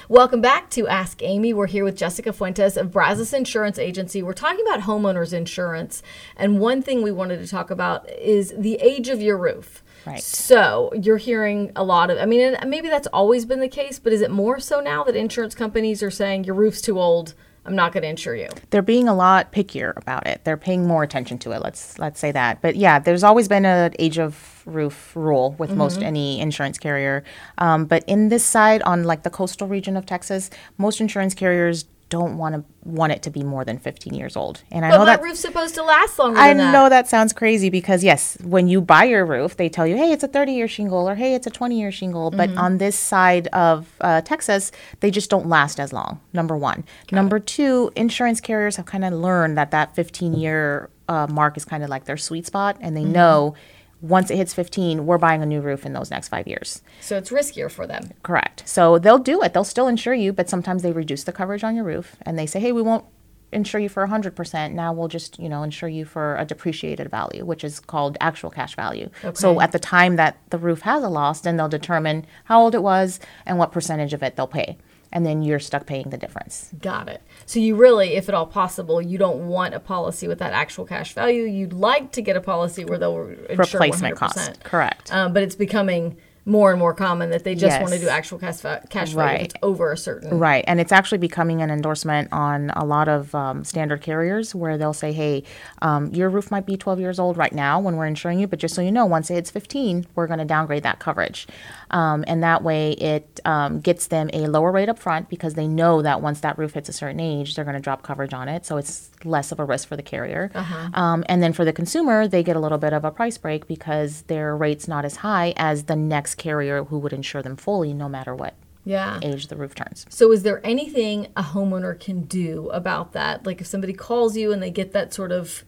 Welcome 0.09 0.43
back 0.43 0.69
to 0.71 0.87
Ask 0.89 1.23
Amy. 1.23 1.55
We're 1.55 1.69
here 1.69 1.85
with 1.85 1.97
Jessica 1.97 2.35
Fuentes 2.35 2.77
of 2.77 2.93
Brazos 2.93 3.33
Insurance 3.33 3.79
Agency. 3.79 4.23
We're 4.23 4.35
talking 4.35 4.63
about 4.67 4.81
homeowners 4.81 5.33
insurance, 5.33 6.03
and 6.37 6.61
one 6.61 6.83
thing 6.83 7.01
we 7.01 7.11
wanted 7.11 7.39
to 7.39 7.47
talk 7.47 7.71
about 7.71 8.11
is 8.11 8.53
the 8.55 8.75
age 8.75 9.09
of 9.09 9.23
your 9.23 9.39
roof. 9.39 9.82
Right. 10.07 10.23
So 10.23 10.91
you're 11.01 11.17
hearing 11.17 11.73
a 11.77 11.85
lot 11.85 12.11
of, 12.11 12.19
I 12.19 12.27
mean, 12.27 12.55
and 12.55 12.71
maybe 12.71 12.89
that's 12.89 13.07
always 13.09 13.45
been 13.47 13.61
the 13.61 13.69
case, 13.69 13.99
but 13.99 14.13
is 14.13 14.21
it 14.21 14.31
more 14.31 14.59
so 14.59 14.81
now 14.81 15.05
that 15.05 15.15
insurance 15.17 15.55
companies 15.55 16.03
are 16.03 16.11
saying 16.11 16.45
your 16.45 16.55
roof's 16.55 16.81
too 16.81 16.99
old? 16.99 17.35
I'm 17.65 17.77
not 17.77 17.93
going 17.93 18.03
to 18.03 18.09
insure 18.09 18.35
you. 18.35 18.49
They're 18.71 18.83
being 18.83 19.07
a 19.07 19.15
lot 19.15 19.53
pickier 19.53 19.97
about 19.97 20.27
it. 20.27 20.41
They're 20.43 20.57
paying 20.57 20.85
more 20.85 21.05
attention 21.05 21.39
to 21.39 21.53
it. 21.53 21.63
Let's 21.63 21.97
let's 21.97 22.19
say 22.19 22.33
that. 22.33 22.61
But 22.61 22.75
yeah, 22.75 22.99
there's 22.99 23.23
always 23.23 23.47
been 23.47 23.65
an 23.65 23.95
age 24.01 24.19
of 24.19 24.65
roof 24.67 25.15
rule 25.15 25.55
with 25.61 25.71
most 25.71 25.99
Mm-hmm. 25.99 26.07
any 26.07 26.41
insurance 26.41 26.77
carrier. 26.77 27.23
Um, 27.59 27.85
but 27.85 28.03
in 28.09 28.31
this 28.31 28.45
side, 28.45 28.83
on 28.83 29.05
like 29.05 29.23
the 29.23 29.31
coastal 29.31 29.69
region 29.69 29.97
of 29.97 30.07
Texas, 30.07 30.51
most 30.77 31.01
insurance 31.01 31.35
carriers 31.35 31.85
don't 32.17 32.35
want 32.43 32.53
to 32.57 32.61
want 32.99 33.13
it 33.17 33.23
to 33.27 33.31
be 33.31 33.43
more 33.55 33.65
than 33.69 33.79
15 33.79 34.13
years 34.21 34.35
old. 34.43 34.57
And 34.75 34.85
I 34.85 34.91
But 34.91 34.99
know 34.99 35.05
that 35.11 35.23
roof's 35.23 35.41
supposed 35.49 35.75
to 35.77 35.83
last 35.95 36.19
longer 36.19 36.39
I 36.39 36.49
than 36.49 36.59
that. 36.59 36.73
know 36.75 36.87
that 36.97 37.07
sounds 37.15 37.33
crazy 37.33 37.71
because 37.71 38.01
yes, 38.11 38.37
when 38.55 38.65
you 38.73 38.79
buy 38.95 39.05
your 39.05 39.25
roof, 39.35 39.51
they 39.57 39.69
tell 39.77 39.87
you, 39.91 39.97
"Hey, 40.03 40.11
it's 40.15 40.25
a 40.25 40.29
30-year 40.37 40.69
shingle," 40.77 41.09
or 41.11 41.15
"Hey, 41.23 41.35
it's 41.37 41.47
a 41.47 41.51
20-year 41.59 41.93
shingle." 42.01 42.31
But 42.31 42.49
Mm-hmm. 42.51 42.59
on 42.67 42.79
this 42.79 42.97
side 43.13 43.47
of 43.67 43.77
uh, 44.01 44.21
Texas, 44.33 44.73
they 45.01 45.11
just 45.19 45.31
don't 45.31 45.49
last 45.49 45.77
as 45.81 45.91
long. 45.93 46.21
Number 46.33 46.57
one. 46.57 46.85
Number 47.21 47.39
two, 47.57 47.91
insurance 47.97 48.41
carriers 48.49 48.77
have 48.77 48.87
kind 48.95 49.05
of 49.05 49.13
learned 49.29 49.57
that 49.59 49.71
that 49.77 49.95
15-year 49.97 50.91
uh, 51.09 51.27
mark 51.31 51.57
is 51.57 51.65
kind 51.65 51.83
of 51.85 51.89
like 51.95 52.05
their 52.05 52.17
sweet 52.29 52.47
spot, 52.47 52.77
and 52.81 52.97
Mm-hmm. 52.97 53.07
they 53.07 53.13
know 53.19 53.55
once 54.03 54.31
it 54.31 54.37
hits 54.37 54.53
15, 54.53 55.07
we're 55.07 55.17
buying 55.17 55.43
a 55.43 55.47
new 55.47 55.61
roof 55.61 55.87
in 55.87 55.93
those 55.93 56.11
next 56.11 56.29
five 56.29 56.47
years. 56.47 56.83
So 57.01 57.17
it's 57.17 57.31
riskier 57.31 57.71
for 57.71 57.87
them. 57.87 58.11
Correct. 58.23 58.65
So 58.67 58.99
they'll 58.99 59.19
do 59.19 59.43
it. 59.43 59.55
They'll 59.55 59.65
still 59.65 59.87
insure 59.87 60.13
you, 60.13 60.33
but 60.33 60.51
sometimes 60.51 60.83
they 60.83 60.93
reduce 60.93 61.23
the 61.25 61.33
coverage 61.33 61.63
on 61.63 61.77
your 61.77 61.85
roof 61.85 62.17
and 62.23 62.39
they 62.39 62.47
say, 62.47 62.59
hey, 62.59 62.73
we 62.73 62.83
won't 62.83 63.05
insure 63.53 63.81
you 63.81 63.89
for 63.89 64.07
100%. 64.07 64.73
Now 64.73 64.93
we'll 64.93 65.09
just, 65.09 65.39
you 65.39 65.49
know, 65.49 65.63
insure 65.63 65.89
you 65.89 66.05
for 66.05 66.37
a 66.37 66.45
depreciated 66.45 67.11
value, 67.11 67.45
which 67.45 67.63
is 67.63 67.79
called 67.81 68.17
actual 68.21 68.51
cash 68.51 68.75
value. 68.75 69.09
So 69.35 69.61
at 69.61 69.73
the 69.73 69.79
time 69.79 70.17
that 70.17 70.39
the 70.51 70.59
roof 70.59 70.81
has 70.81 71.05
a 71.05 71.09
loss, 71.09 71.43
then 71.43 71.57
they'll 71.57 71.69
determine 71.69 72.27
how 72.45 72.61
old 72.61 72.75
it 72.75 72.83
was 72.83 73.21
and 73.47 73.59
what 73.59 73.71
percentage 73.71 74.15
of 74.15 74.23
it 74.23 74.37
they'll 74.37 74.47
pay. 74.47 74.79
And 75.13 75.27
then 75.27 75.43
you're 75.43 75.59
stuck 75.61 75.85
paying 75.87 76.09
the 76.11 76.17
difference. 76.17 76.71
Got 76.81 77.09
it. 77.09 77.21
So 77.45 77.61
you 77.61 77.77
really, 77.77 78.15
if 78.15 78.29
at 78.31 78.35
all 78.35 78.47
possible, 78.47 79.03
you 79.03 79.19
don't 79.19 79.47
want 79.47 79.75
a 79.75 79.81
policy 79.81 80.27
with 80.27 80.39
that 80.39 80.53
actual 80.55 80.87
cash 80.87 81.13
value. 81.13 81.43
You'd 81.43 81.75
like 81.75 82.13
to 82.13 82.23
get 82.23 82.35
a 82.37 82.41
policy 82.41 82.85
where 82.85 82.99
they'll 82.99 83.19
Replacement 83.19 84.17
100%. 84.17 84.19
cost. 84.19 84.65
Correct. 84.65 85.13
Um, 85.13 85.35
but 85.35 85.43
it's 85.43 85.55
becoming 85.55 86.17
more 86.45 86.71
and 86.71 86.79
more 86.79 86.93
common 86.93 87.31
that 87.31 87.45
they 87.45 87.55
just 87.55 87.81
want 87.81 87.93
to 87.93 88.01
do 88.01 88.09
actual 88.09 88.39
cash, 88.39 88.61
cash 88.91 89.13
value 89.13 89.37
if 89.37 89.43
it's 89.43 89.55
over 89.63 89.93
a 89.93 89.97
certain. 89.97 90.39
Right, 90.39 90.65
and 90.67 90.81
it's 90.81 90.91
actually 90.91 91.19
becoming 91.19 91.63
an 91.63 91.71
endorsement 91.71 92.33
on 92.33 92.71
a 92.71 92.85
lot 92.85 93.09
of 93.09 93.33
um, 93.35 93.63
standard 93.65 94.01
carriers 94.01 94.55
where 94.55 94.77
they'll 94.77 94.93
say, 94.93 95.13
"Hey, 95.13 95.45
um, 95.83 96.13
your 96.13 96.29
roof 96.29 96.51
might 96.51 96.67
be 96.67 96.77
12 96.77 96.99
years 96.99 97.19
old 97.21 97.37
right 97.37 97.53
now 97.53 97.79
when 97.79 97.97
we're 97.97 98.07
insuring 98.07 98.41
you, 98.41 98.49
but 98.49 98.59
just 98.59 98.75
so 98.75 98.83
you 98.83 98.91
know, 98.91 99.07
once 99.07 99.31
it 99.31 99.35
hits 99.35 99.51
15, 99.51 100.07
we're 100.17 100.27
going 100.27 100.41
to 100.41 100.45
downgrade 100.45 100.83
that 100.83 100.99
coverage." 100.99 101.47
Um, 101.93 102.25
and 102.27 102.43
that 102.43 102.65
way, 102.65 102.93
it 102.93 103.41
um, 103.45 103.81
gets 103.81 104.09
them 104.09 104.29
a 104.33 104.49
lower 104.49 104.73
rate 104.73 104.89
up 104.89 104.99
front 104.99 105.29
because 105.29 105.55
they 105.55 105.69
know 105.69 106.03
that 106.03 106.21
once 106.21 106.41
that 106.41 106.59
roof 106.59 106.73
hits 106.75 106.89
a 106.89 106.93
certain 106.93 107.21
age, 107.21 107.55
they're 107.55 107.65
going 107.65 107.77
to 107.77 107.81
drop 107.81 108.03
coverage 108.03 108.35
on 108.35 108.49
it, 108.49 108.67
so 108.67 108.79
it's 108.79 109.12
less 109.25 109.53
of 109.53 109.61
a 109.61 109.65
risk 109.65 109.89
for 109.89 109.97
the 109.97 110.03
carrier. 110.03 110.51
Um, 110.95 111.25
and 111.29 111.43
then 111.43 111.53
for 111.53 111.65
the 111.65 111.73
consumer, 111.73 112.27
they 112.29 112.43
get 112.43 112.57
a 112.57 112.61
little 112.61 112.79
bit 112.79 112.93
of 112.93 113.05
a 113.05 113.11
price 113.11 113.39
break 113.39 113.67
because 113.67 114.23
their 114.23 114.57
rate's 114.57 114.89
not 114.89 115.05
as 115.05 115.17
high 115.17 115.55
as 115.57 115.85
the 115.85 115.97
next 115.97 116.37
carrier 116.37 116.85
who 116.85 116.99
would 116.99 117.13
insure 117.13 117.43
them 117.43 117.57
fully, 117.57 117.93
no 117.95 118.09
matter 118.09 118.35
what 118.35 118.55
Yeah. 118.85 119.19
age 119.23 119.47
the 119.49 119.57
roof 119.57 119.75
turns. 119.75 120.07
So 120.09 120.33
is 120.33 120.43
there 120.43 120.61
anything 120.65 121.29
a 121.37 121.43
homeowner 121.43 121.99
can 121.99 122.23
do 122.23 122.69
about 122.71 123.13
that? 123.13 123.47
Like 123.47 123.61
if 123.61 123.67
somebody 123.67 123.93
calls 123.93 124.37
you 124.37 124.53
and 124.53 124.63
they 124.63 124.71
get 124.71 124.93
that 124.93 125.13
sort 125.15 125.33
of 125.33 125.65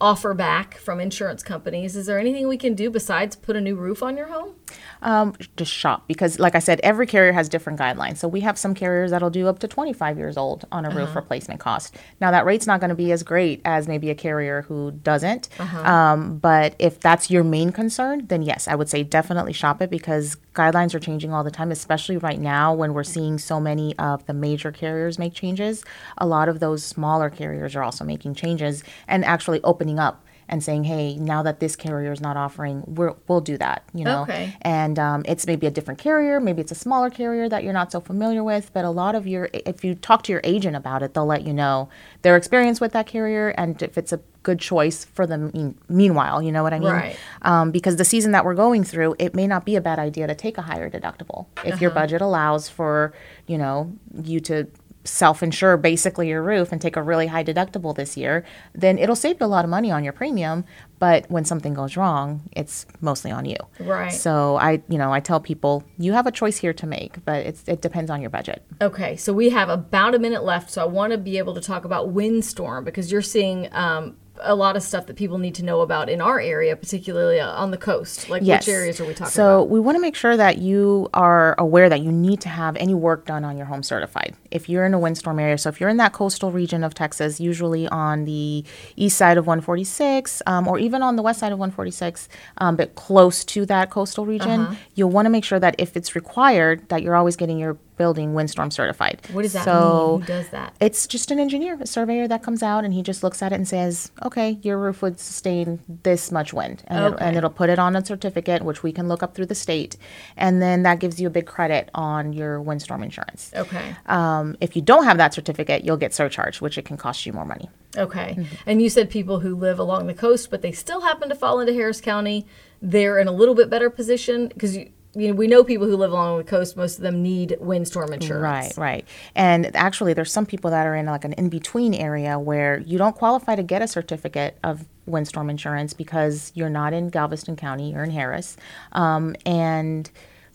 offer 0.00 0.34
back 0.34 0.76
from 0.78 1.00
insurance 1.00 1.42
companies, 1.42 1.96
is 1.96 2.06
there 2.06 2.18
anything 2.18 2.48
we 2.48 2.56
can 2.56 2.74
do 2.74 2.90
besides 2.90 3.36
put 3.36 3.56
a 3.56 3.60
new 3.60 3.76
roof 3.76 4.02
on 4.02 4.16
your 4.16 4.26
home? 4.26 4.54
Um, 5.02 5.34
just 5.56 5.72
shop 5.72 6.06
because, 6.06 6.38
like 6.38 6.54
I 6.54 6.58
said, 6.58 6.80
every 6.82 7.06
carrier 7.06 7.32
has 7.32 7.48
different 7.48 7.78
guidelines. 7.78 8.18
So 8.18 8.28
we 8.28 8.40
have 8.40 8.58
some 8.58 8.74
carriers 8.74 9.10
that'll 9.10 9.30
do 9.30 9.48
up 9.48 9.58
to 9.60 9.68
25 9.68 10.18
years 10.18 10.36
old 10.36 10.66
on 10.70 10.84
a 10.84 10.90
roof 10.90 11.14
replacement 11.16 11.60
cost. 11.60 11.96
Now 12.20 12.30
that 12.30 12.44
rate's 12.44 12.66
not 12.66 12.80
going 12.80 12.90
to 12.90 12.94
be 12.94 13.10
as 13.12 13.22
great 13.22 13.60
as 13.64 13.88
maybe 13.88 14.10
a 14.10 14.14
carrier 14.14 14.62
who 14.62 14.92
doesn't. 14.92 15.48
Um, 15.86 16.38
but 16.38 16.74
if 16.78 17.00
that's 17.00 17.30
your 17.30 17.44
main 17.44 17.72
concern, 17.72 18.26
then 18.26 18.42
yes, 18.42 18.68
I 18.68 18.74
would 18.74 18.88
say 18.88 19.02
definitely 19.02 19.52
shop 19.52 19.80
it 19.82 19.90
because 19.90 20.36
guidelines 20.54 20.94
are 20.94 21.00
changing 21.00 21.32
all 21.32 21.44
the 21.44 21.50
time, 21.50 21.70
especially 21.70 22.16
right 22.16 22.38
now 22.40 22.74
when 22.74 22.92
we're 22.92 23.04
seeing 23.04 23.38
so 23.38 23.58
many 23.60 23.96
of 23.98 24.26
the 24.26 24.34
major 24.34 24.70
carriers 24.70 25.18
make 25.18 25.32
changes. 25.32 25.84
A 26.18 26.26
lot 26.26 26.48
of 26.48 26.60
those 26.60 26.84
smaller 26.84 27.30
carriers 27.30 27.74
are 27.74 27.82
also 27.82 28.04
making 28.04 28.34
changes 28.34 28.84
and 29.08 29.24
actually 29.24 29.60
opening 29.62 29.89
up 29.98 30.24
and 30.48 30.64
saying, 30.64 30.82
"Hey, 30.84 31.16
now 31.16 31.42
that 31.44 31.60
this 31.60 31.76
carrier 31.76 32.10
is 32.12 32.20
not 32.20 32.36
offering, 32.36 32.82
we're, 32.86 33.14
we'll 33.28 33.40
do 33.40 33.56
that." 33.58 33.84
You 33.94 34.04
know, 34.04 34.22
Okay. 34.22 34.54
and 34.62 34.98
um, 34.98 35.22
it's 35.26 35.46
maybe 35.46 35.66
a 35.66 35.70
different 35.70 36.00
carrier, 36.00 36.40
maybe 36.40 36.60
it's 36.60 36.72
a 36.72 36.76
smaller 36.76 37.08
carrier 37.10 37.48
that 37.48 37.62
you're 37.64 37.72
not 37.72 37.92
so 37.92 38.00
familiar 38.00 38.42
with. 38.42 38.72
But 38.72 38.84
a 38.84 38.90
lot 38.90 39.14
of 39.14 39.26
your, 39.26 39.48
if 39.52 39.84
you 39.84 39.94
talk 39.94 40.22
to 40.24 40.32
your 40.32 40.40
agent 40.44 40.76
about 40.76 41.02
it, 41.02 41.14
they'll 41.14 41.26
let 41.26 41.46
you 41.46 41.52
know 41.52 41.88
their 42.22 42.36
experience 42.36 42.80
with 42.80 42.92
that 42.92 43.06
carrier 43.06 43.50
and 43.50 43.80
if 43.82 43.96
it's 43.96 44.12
a 44.12 44.20
good 44.42 44.58
choice 44.58 45.04
for 45.04 45.26
them. 45.26 45.50
mean- 45.54 45.76
Meanwhile, 45.88 46.42
you 46.42 46.50
know 46.50 46.62
what 46.62 46.72
I 46.72 46.78
mean? 46.78 46.90
Right. 46.90 47.16
Um, 47.42 47.70
because 47.70 47.96
the 47.96 48.04
season 48.06 48.32
that 48.32 48.44
we're 48.44 48.54
going 48.54 48.84
through, 48.84 49.14
it 49.18 49.34
may 49.34 49.46
not 49.46 49.64
be 49.66 49.76
a 49.76 49.80
bad 49.82 49.98
idea 49.98 50.26
to 50.26 50.34
take 50.34 50.56
a 50.58 50.62
higher 50.62 50.88
deductible 50.90 51.46
if 51.64 51.80
your 51.80 51.90
budget 51.90 52.22
allows 52.22 52.68
for 52.68 53.12
you 53.46 53.58
know 53.58 53.92
you 54.24 54.40
to 54.40 54.66
self-insure 55.04 55.76
basically 55.78 56.28
your 56.28 56.42
roof 56.42 56.72
and 56.72 56.80
take 56.80 56.96
a 56.96 57.02
really 57.02 57.26
high 57.26 57.42
deductible 57.42 57.94
this 57.94 58.16
year 58.16 58.44
then 58.74 58.98
it'll 58.98 59.16
save 59.16 59.40
you 59.40 59.46
a 59.46 59.48
lot 59.48 59.64
of 59.64 59.70
money 59.70 59.90
on 59.90 60.04
your 60.04 60.12
premium 60.12 60.64
but 60.98 61.24
when 61.30 61.44
something 61.44 61.72
goes 61.72 61.96
wrong 61.96 62.42
it's 62.52 62.84
mostly 63.00 63.30
on 63.30 63.44
you 63.46 63.56
Right. 63.78 64.12
so 64.12 64.56
I, 64.56 64.82
you 64.88 64.98
know, 64.98 65.12
I 65.12 65.20
tell 65.20 65.40
people 65.40 65.82
you 65.98 66.12
have 66.12 66.26
a 66.26 66.30
choice 66.30 66.58
here 66.58 66.72
to 66.74 66.86
make, 66.86 67.24
but 67.24 67.46
it's, 67.46 67.64
it 67.66 67.80
depends 67.80 68.10
on 68.10 68.20
your 68.20 68.30
budget. 68.30 68.62
Okay, 68.80 69.16
so 69.16 69.32
we 69.32 69.48
have 69.50 69.68
about 69.68 70.14
a 70.14 70.18
minute 70.18 70.44
left, 70.44 70.70
so 70.70 70.82
I 70.82 70.84
want 70.84 71.12
to 71.12 71.18
be 71.18 71.38
able 71.38 71.54
to 71.54 71.60
talk 71.60 71.84
about 71.84 72.10
windstorm 72.10 72.84
because 72.84 73.10
you're 73.10 73.22
seeing 73.22 73.68
um, 73.72 74.16
a 74.42 74.54
lot 74.54 74.76
of 74.76 74.82
stuff 74.82 75.06
that 75.06 75.16
people 75.16 75.38
need 75.38 75.54
to 75.56 75.64
know 75.64 75.80
about 75.80 76.08
in 76.08 76.20
our 76.20 76.40
area, 76.40 76.74
particularly 76.76 77.40
uh, 77.40 77.50
on 77.50 77.70
the 77.70 77.76
coast. 77.76 78.28
Like 78.28 78.42
Yes. 78.44 78.66
which 78.66 78.74
areas 78.74 79.00
are 79.00 79.04
we 79.04 79.14
talking 79.14 79.30
so 79.30 79.42
about? 79.58 79.64
So, 79.64 79.64
we 79.74 79.80
want 79.80 79.96
to 79.96 80.00
make 80.00 80.14
sure 80.16 80.36
that 80.36 80.58
you 80.58 81.08
are 81.14 81.54
aware 81.58 81.88
that 81.88 82.00
you 82.00 82.10
need 82.12 82.40
to 82.42 82.48
have 82.48 82.76
any 82.76 82.94
work 82.94 83.26
done 83.26 83.44
on 83.44 83.56
your 83.56 83.66
home 83.66 83.82
certified. 83.82 84.34
If 84.50 84.68
you're 84.68 84.84
in 84.84 84.94
a 84.94 84.98
windstorm 84.98 85.38
area, 85.38 85.58
so 85.58 85.68
if 85.68 85.80
you're 85.80 85.90
in 85.90 85.98
that 85.98 86.12
coastal 86.12 86.50
region 86.50 86.82
of 86.84 86.94
Texas, 86.94 87.40
usually 87.40 87.86
on 87.88 88.24
the 88.24 88.64
east 88.96 89.16
side 89.16 89.36
of 89.38 89.46
146, 89.46 90.42
um, 90.46 90.66
or 90.68 90.78
even 90.78 91.02
on 91.02 91.16
the 91.16 91.22
west 91.22 91.40
side 91.40 91.52
of 91.52 91.58
146, 91.58 92.28
um, 92.58 92.76
but 92.76 92.94
close 92.94 93.44
to 93.44 93.66
that 93.66 93.90
coastal 93.90 94.26
region, 94.26 94.60
Uh-huh. 94.62 94.74
you'll 94.94 95.10
want 95.10 95.26
to 95.26 95.30
make 95.30 95.44
sure 95.44 95.58
that 95.60 95.74
if 95.78 95.96
it's 95.96 96.14
required, 96.14 96.88
that 96.88 97.02
you're 97.02 97.16
always 97.16 97.36
getting 97.36 97.58
your 97.58 97.76
building 98.00 98.32
windstorm 98.32 98.70
certified. 98.70 99.20
What 99.30 99.42
does 99.42 99.52
that 99.52 99.66
so 99.66 100.12
mean? 100.12 100.20
Who 100.22 100.26
does 100.26 100.48
that? 100.48 100.74
It's 100.80 101.06
just 101.06 101.30
an 101.30 101.38
engineer, 101.38 101.76
a 101.78 101.86
surveyor 101.86 102.28
that 102.28 102.42
comes 102.42 102.62
out 102.62 102.82
and 102.82 102.94
he 102.94 103.02
just 103.02 103.22
looks 103.22 103.42
at 103.42 103.52
it 103.52 103.56
and 103.56 103.68
says, 103.68 104.10
okay, 104.24 104.58
your 104.62 104.78
roof 104.78 105.02
would 105.02 105.20
sustain 105.20 105.80
this 106.02 106.32
much 106.32 106.54
wind. 106.54 106.82
And, 106.86 107.12
it, 107.12 107.20
and 107.20 107.36
it'll 107.36 107.50
put 107.50 107.68
it 107.68 107.78
on 107.78 107.96
a 107.96 108.02
certificate, 108.02 108.62
which 108.62 108.82
we 108.82 108.90
can 108.90 109.06
look 109.06 109.22
up 109.22 109.34
through 109.34 109.44
the 109.44 109.54
state. 109.54 109.98
And 110.38 110.62
then 110.62 110.82
that 110.84 110.98
gives 110.98 111.20
you 111.20 111.26
a 111.26 111.30
big 111.30 111.44
credit 111.44 111.90
on 111.94 112.32
your 112.32 112.58
windstorm 112.62 113.02
insurance. 113.02 113.52
Okay. 113.54 113.94
Um, 114.06 114.56
if 114.62 114.74
you 114.76 114.80
don't 114.80 115.04
have 115.04 115.18
that 115.18 115.34
certificate, 115.34 115.84
you'll 115.84 115.98
get 115.98 116.14
surcharged, 116.14 116.62
which 116.62 116.78
it 116.78 116.86
can 116.86 116.96
cost 116.96 117.26
you 117.26 117.34
more 117.34 117.44
money. 117.44 117.68
Okay. 117.98 118.36
Mm-hmm. 118.38 118.54
And 118.64 118.80
you 118.80 118.88
said 118.88 119.10
people 119.10 119.40
who 119.40 119.54
live 119.54 119.78
along 119.78 120.06
the 120.06 120.14
coast, 120.14 120.50
but 120.50 120.62
they 120.62 120.72
still 120.72 121.02
happen 121.02 121.28
to 121.28 121.34
fall 121.34 121.60
into 121.60 121.74
Harris 121.74 122.00
County, 122.00 122.46
they're 122.80 123.18
in 123.18 123.28
a 123.28 123.32
little 123.32 123.54
bit 123.54 123.68
better 123.68 123.90
position 123.90 124.48
because 124.48 124.74
you, 124.74 124.90
you 125.14 125.28
know, 125.28 125.34
we 125.34 125.48
know 125.48 125.64
people 125.64 125.86
who 125.86 125.96
live 125.96 126.12
along 126.12 126.38
the 126.38 126.44
coast, 126.44 126.76
most 126.76 126.98
of 126.98 127.02
them 127.02 127.22
need 127.22 127.56
windstorm 127.60 128.12
insurance. 128.12 128.78
Right, 128.78 128.94
right. 128.94 129.08
And 129.34 129.74
actually, 129.74 130.14
there's 130.14 130.30
some 130.30 130.46
people 130.46 130.70
that 130.70 130.86
are 130.86 130.94
in 130.94 131.06
like 131.06 131.24
an 131.24 131.32
in 131.32 131.48
between 131.48 131.94
area 131.94 132.38
where 132.38 132.78
you 132.80 132.96
don't 132.96 133.16
qualify 133.16 133.56
to 133.56 133.62
get 133.62 133.82
a 133.82 133.88
certificate 133.88 134.56
of 134.62 134.84
windstorm 135.06 135.50
insurance 135.50 135.92
because 135.94 136.52
you're 136.54 136.70
not 136.70 136.92
in 136.92 137.08
Galveston 137.08 137.56
County, 137.56 137.90
you're 137.90 138.04
in 138.04 138.10
Harris. 138.10 138.56
Um, 138.92 139.34
and 139.44 140.08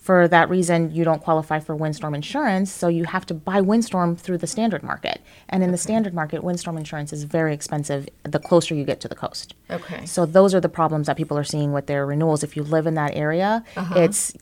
for 0.06 0.28
that 0.28 0.48
reason, 0.48 0.92
you 0.94 1.02
don't 1.02 1.20
qualify 1.20 1.58
for 1.58 1.74
windstorm 1.74 2.14
insurance, 2.14 2.70
so 2.70 2.86
you 2.86 3.02
have 3.04 3.26
to 3.26 3.34
buy 3.34 3.60
windstorm 3.60 4.14
through 4.14 4.38
the 4.38 4.46
standard 4.46 4.84
market. 4.84 5.20
And 5.48 5.64
in 5.64 5.72
the 5.72 5.76
standard 5.78 6.14
market, 6.14 6.44
windstorm 6.44 6.78
insurance 6.78 7.12
is 7.12 7.24
very 7.24 7.52
expensive 7.52 8.08
the 8.22 8.38
closer 8.38 8.76
you 8.76 8.84
get 8.84 9.00
to 9.00 9.08
the 9.08 9.16
coast. 9.16 9.54
Okay. 9.68 10.06
So 10.06 10.24
those 10.24 10.54
are 10.54 10.60
the 10.60 10.68
problems 10.68 11.08
that 11.08 11.16
people 11.16 11.36
are 11.36 11.42
seeing 11.44 11.72
with 11.72 11.86
their 11.88 12.06
renewals. 12.06 12.44
If 12.44 12.56
you 12.56 12.62
live 12.62 12.86
in 12.86 12.94
that 12.94 13.16
area, 13.16 13.64
Uh-huh. 13.76 13.98
it's 13.98 14.32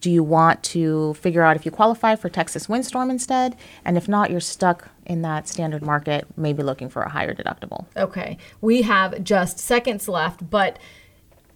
do 0.00 0.10
you 0.10 0.24
want 0.24 0.60
to 0.64 1.14
figure 1.14 1.42
out 1.42 1.54
if 1.54 1.64
you 1.64 1.70
qualify 1.70 2.16
for 2.16 2.28
Texas 2.28 2.68
windstorm 2.68 3.08
instead? 3.08 3.54
And 3.84 3.96
if 3.96 4.08
not, 4.08 4.30
you're 4.32 4.40
stuck 4.40 4.88
in 5.06 5.22
that 5.22 5.46
standard 5.46 5.82
market, 5.82 6.26
maybe 6.36 6.64
looking 6.64 6.88
for 6.88 7.02
a 7.02 7.08
higher 7.08 7.32
deductible. 7.32 7.86
Okay. 7.96 8.38
We 8.60 8.82
have 8.82 9.22
just 9.22 9.60
seconds 9.60 10.08
left, 10.08 10.50
but 10.50 10.80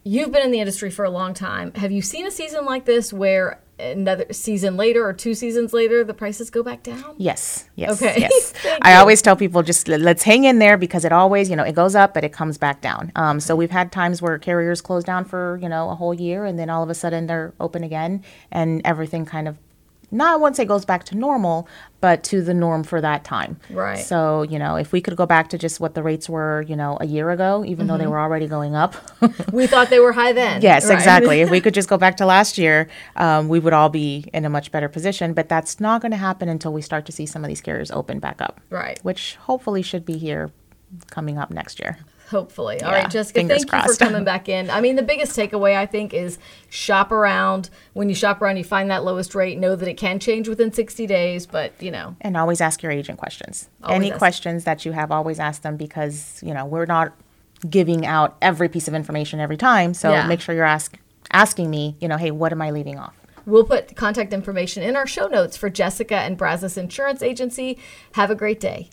you've 0.07 0.31
been 0.33 0.43
in 0.43 0.53
the 0.53 0.61
industry 0.61 0.91
for 0.91 1.05
a 1.05 1.11
long 1.11 1.35
time. 1.35 1.73
Have 1.75 1.91
you 1.91 2.01
seen 2.03 2.27
a 2.27 2.31
season 2.31 2.65
like 2.65 2.85
this 2.85 3.13
where 3.13 3.61
another 3.79 4.25
season 4.33 4.77
later 4.77 5.05
or 5.07 5.13
two 5.13 5.35
seasons 5.35 5.73
later 5.73 6.03
the 6.05 6.15
prices 6.15 6.49
go 6.49 6.63
back 6.63 6.83
down? 6.83 7.15
Yes, 7.19 7.69
yes, 7.75 8.01
Okay. 8.01 8.21
yes. 8.21 8.55
I 8.83 8.93
you. 8.95 8.99
always 9.01 9.21
tell 9.21 9.37
people 9.37 9.63
just 9.63 9.89
let- 9.89 10.01
let's 10.01 10.23
hang 10.23 10.45
in 10.45 10.61
there 10.61 10.77
because 10.79 11.05
it 11.05 11.13
always, 11.13 11.51
you 11.51 11.57
know, 11.57 11.65
it 11.65 11.75
goes 11.75 11.95
up 11.95 12.15
but 12.15 12.23
it 12.25 12.33
comes 12.33 12.57
back 12.57 12.81
down. 12.81 13.11
Um, 13.17 13.41
so 13.41 13.55
we've 13.57 13.71
had 13.73 13.91
times 13.93 14.23
where 14.23 14.39
carriers 14.39 14.81
close 14.81 15.05
down 15.05 15.25
for 15.27 15.59
you 15.61 15.69
know 15.69 15.91
a 15.91 15.95
whole 15.95 16.15
year 16.15 16.45
and 16.47 16.59
then 16.59 16.71
all 16.71 16.83
of 16.83 16.89
a 16.89 16.95
sudden 16.95 17.27
they're 17.27 17.53
open 17.61 17.83
again 17.85 18.23
and 18.51 18.81
everything 18.85 19.27
kind 19.27 19.49
of 19.49 19.59
not 20.11 20.41
once 20.41 20.59
wouldn't 20.59 20.67
goes 20.67 20.85
back 20.85 21.05
to 21.05 21.17
normal, 21.17 21.69
but 22.01 22.23
to 22.25 22.41
the 22.43 22.55
norm 22.55 22.85
for 22.85 23.01
that 23.01 23.25
time. 23.25 23.59
Right. 23.71 23.99
So 23.99 24.43
you 24.43 24.59
know, 24.59 24.77
if 24.77 24.93
we 24.93 25.01
could 25.01 25.17
go 25.17 25.27
back 25.27 25.49
to 25.51 25.59
just 25.59 25.81
what 25.81 25.95
the 25.95 26.03
rates 26.03 26.29
were, 26.29 26.63
you 26.63 26.77
know, 26.77 26.97
a 27.01 27.07
year 27.07 27.31
ago, 27.31 27.65
even 27.67 27.87
though 27.87 27.99
they 27.99 28.07
were 28.07 28.21
already 28.21 28.47
going 28.47 28.75
up. 28.75 28.95
We 29.53 29.67
thought 29.67 29.91
they 29.91 30.01
were 30.01 30.13
high 30.13 30.33
then. 30.33 30.61
Yes, 30.63 30.85
Right. 30.87 30.95
exactly. 30.95 31.41
if 31.41 31.51
we 31.51 31.61
could 31.65 31.75
just 31.75 31.89
go 31.89 31.97
back 31.97 32.17
to 32.19 32.27
last 32.27 32.59
year, 32.59 32.89
um, 33.17 33.49
we 33.49 33.59
would 33.59 33.73
all 33.73 33.89
be 33.89 34.25
in 34.35 34.45
a 34.45 34.49
much 34.51 34.71
better 34.71 34.89
position. 34.89 35.33
But 35.35 35.49
that's 35.49 35.81
not 35.81 36.01
going 36.03 36.11
to 36.13 36.17
happen 36.19 36.49
until 36.49 36.73
we 36.73 36.83
start 36.83 37.07
to 37.07 37.13
see 37.13 37.27
some 37.27 37.43
of 37.45 37.49
these 37.49 37.61
carriers 37.61 37.91
open 37.91 38.19
back 38.19 38.41
up. 38.41 38.61
Right. 38.71 38.99
Which 39.03 39.37
hopefully 39.37 39.83
should 39.83 40.05
be 40.05 40.19
here 40.19 40.51
coming 41.11 41.39
up 41.39 41.51
next 41.51 41.81
year. 41.81 41.99
Hopefully. 42.31 42.81
All 42.83 42.91
Yeah, 42.91 43.03
right, 43.03 43.11
Jessica, 43.11 43.41
fingers 43.41 43.65
thank 43.65 43.87
you 43.87 43.93
for 43.95 43.99
coming 44.05 44.25
back 44.25 44.49
in. 44.49 44.69
I 44.71 44.81
mean, 44.81 44.97
the 44.97 45.03
biggest 45.03 45.37
takeaway, 45.37 45.77
I 45.77 45.87
think, 45.87 46.13
is 46.13 46.39
shop 46.71 47.13
around. 47.13 47.71
When 47.93 48.09
you 48.09 48.15
shop 48.15 48.43
around, 48.43 48.57
you 48.57 48.65
find 48.65 48.91
that 48.91 49.05
lowest 49.05 49.35
rate. 49.35 49.59
Know 49.59 49.77
that 49.77 49.87
it 49.89 49.95
can 49.95 50.19
change 50.19 50.49
within 50.49 50.73
60 50.73 51.07
days, 51.07 51.47
but, 51.47 51.73
you 51.81 51.91
know, 51.91 52.17
And 52.21 52.37
always 52.37 52.61
ask 52.61 52.83
your 52.83 52.91
agent 52.93 53.19
questions. 53.19 53.69
Always 53.83 53.97
Any 53.97 54.11
ask. 54.11 54.19
questions 54.19 54.65
that 54.65 54.85
you 54.85 54.93
have, 54.93 55.13
always 55.13 55.39
ask 55.39 55.63
them 55.63 55.77
because 55.77 56.41
you 56.43 56.53
know 56.53 56.65
we're 56.67 56.87
not 56.87 57.13
giving 57.71 58.05
out 58.05 58.37
every 58.43 58.69
piece 58.69 58.89
of 58.89 58.95
information 58.95 59.41
every 59.41 59.57
time. 59.57 59.95
So 59.95 60.11
Yeah. 60.11 60.27
make 60.27 60.41
sure 60.41 60.55
you're 60.55 60.65
ask, 60.65 60.99
asking 61.33 61.71
me. 61.71 61.97
You 62.01 62.09
know, 62.09 62.17
hey, 62.17 62.31
what 62.33 62.53
am 62.53 62.61
I 62.63 62.71
leaving 62.71 62.99
off? 62.99 63.15
we'll 63.49 63.63
put 63.63 63.95
contact 63.95 64.33
information 64.33 64.83
in 64.83 64.97
our 64.97 65.07
show 65.07 65.29
notes 65.29 65.57
for 65.57 65.71
Jessica 65.71 66.17
and 66.17 66.37
Brazos 66.37 66.77
Insurance 66.77 67.23
Agency. 67.23 67.79
Have 68.15 68.29
a 68.29 68.35
great 68.35 68.59
day. 68.59 68.91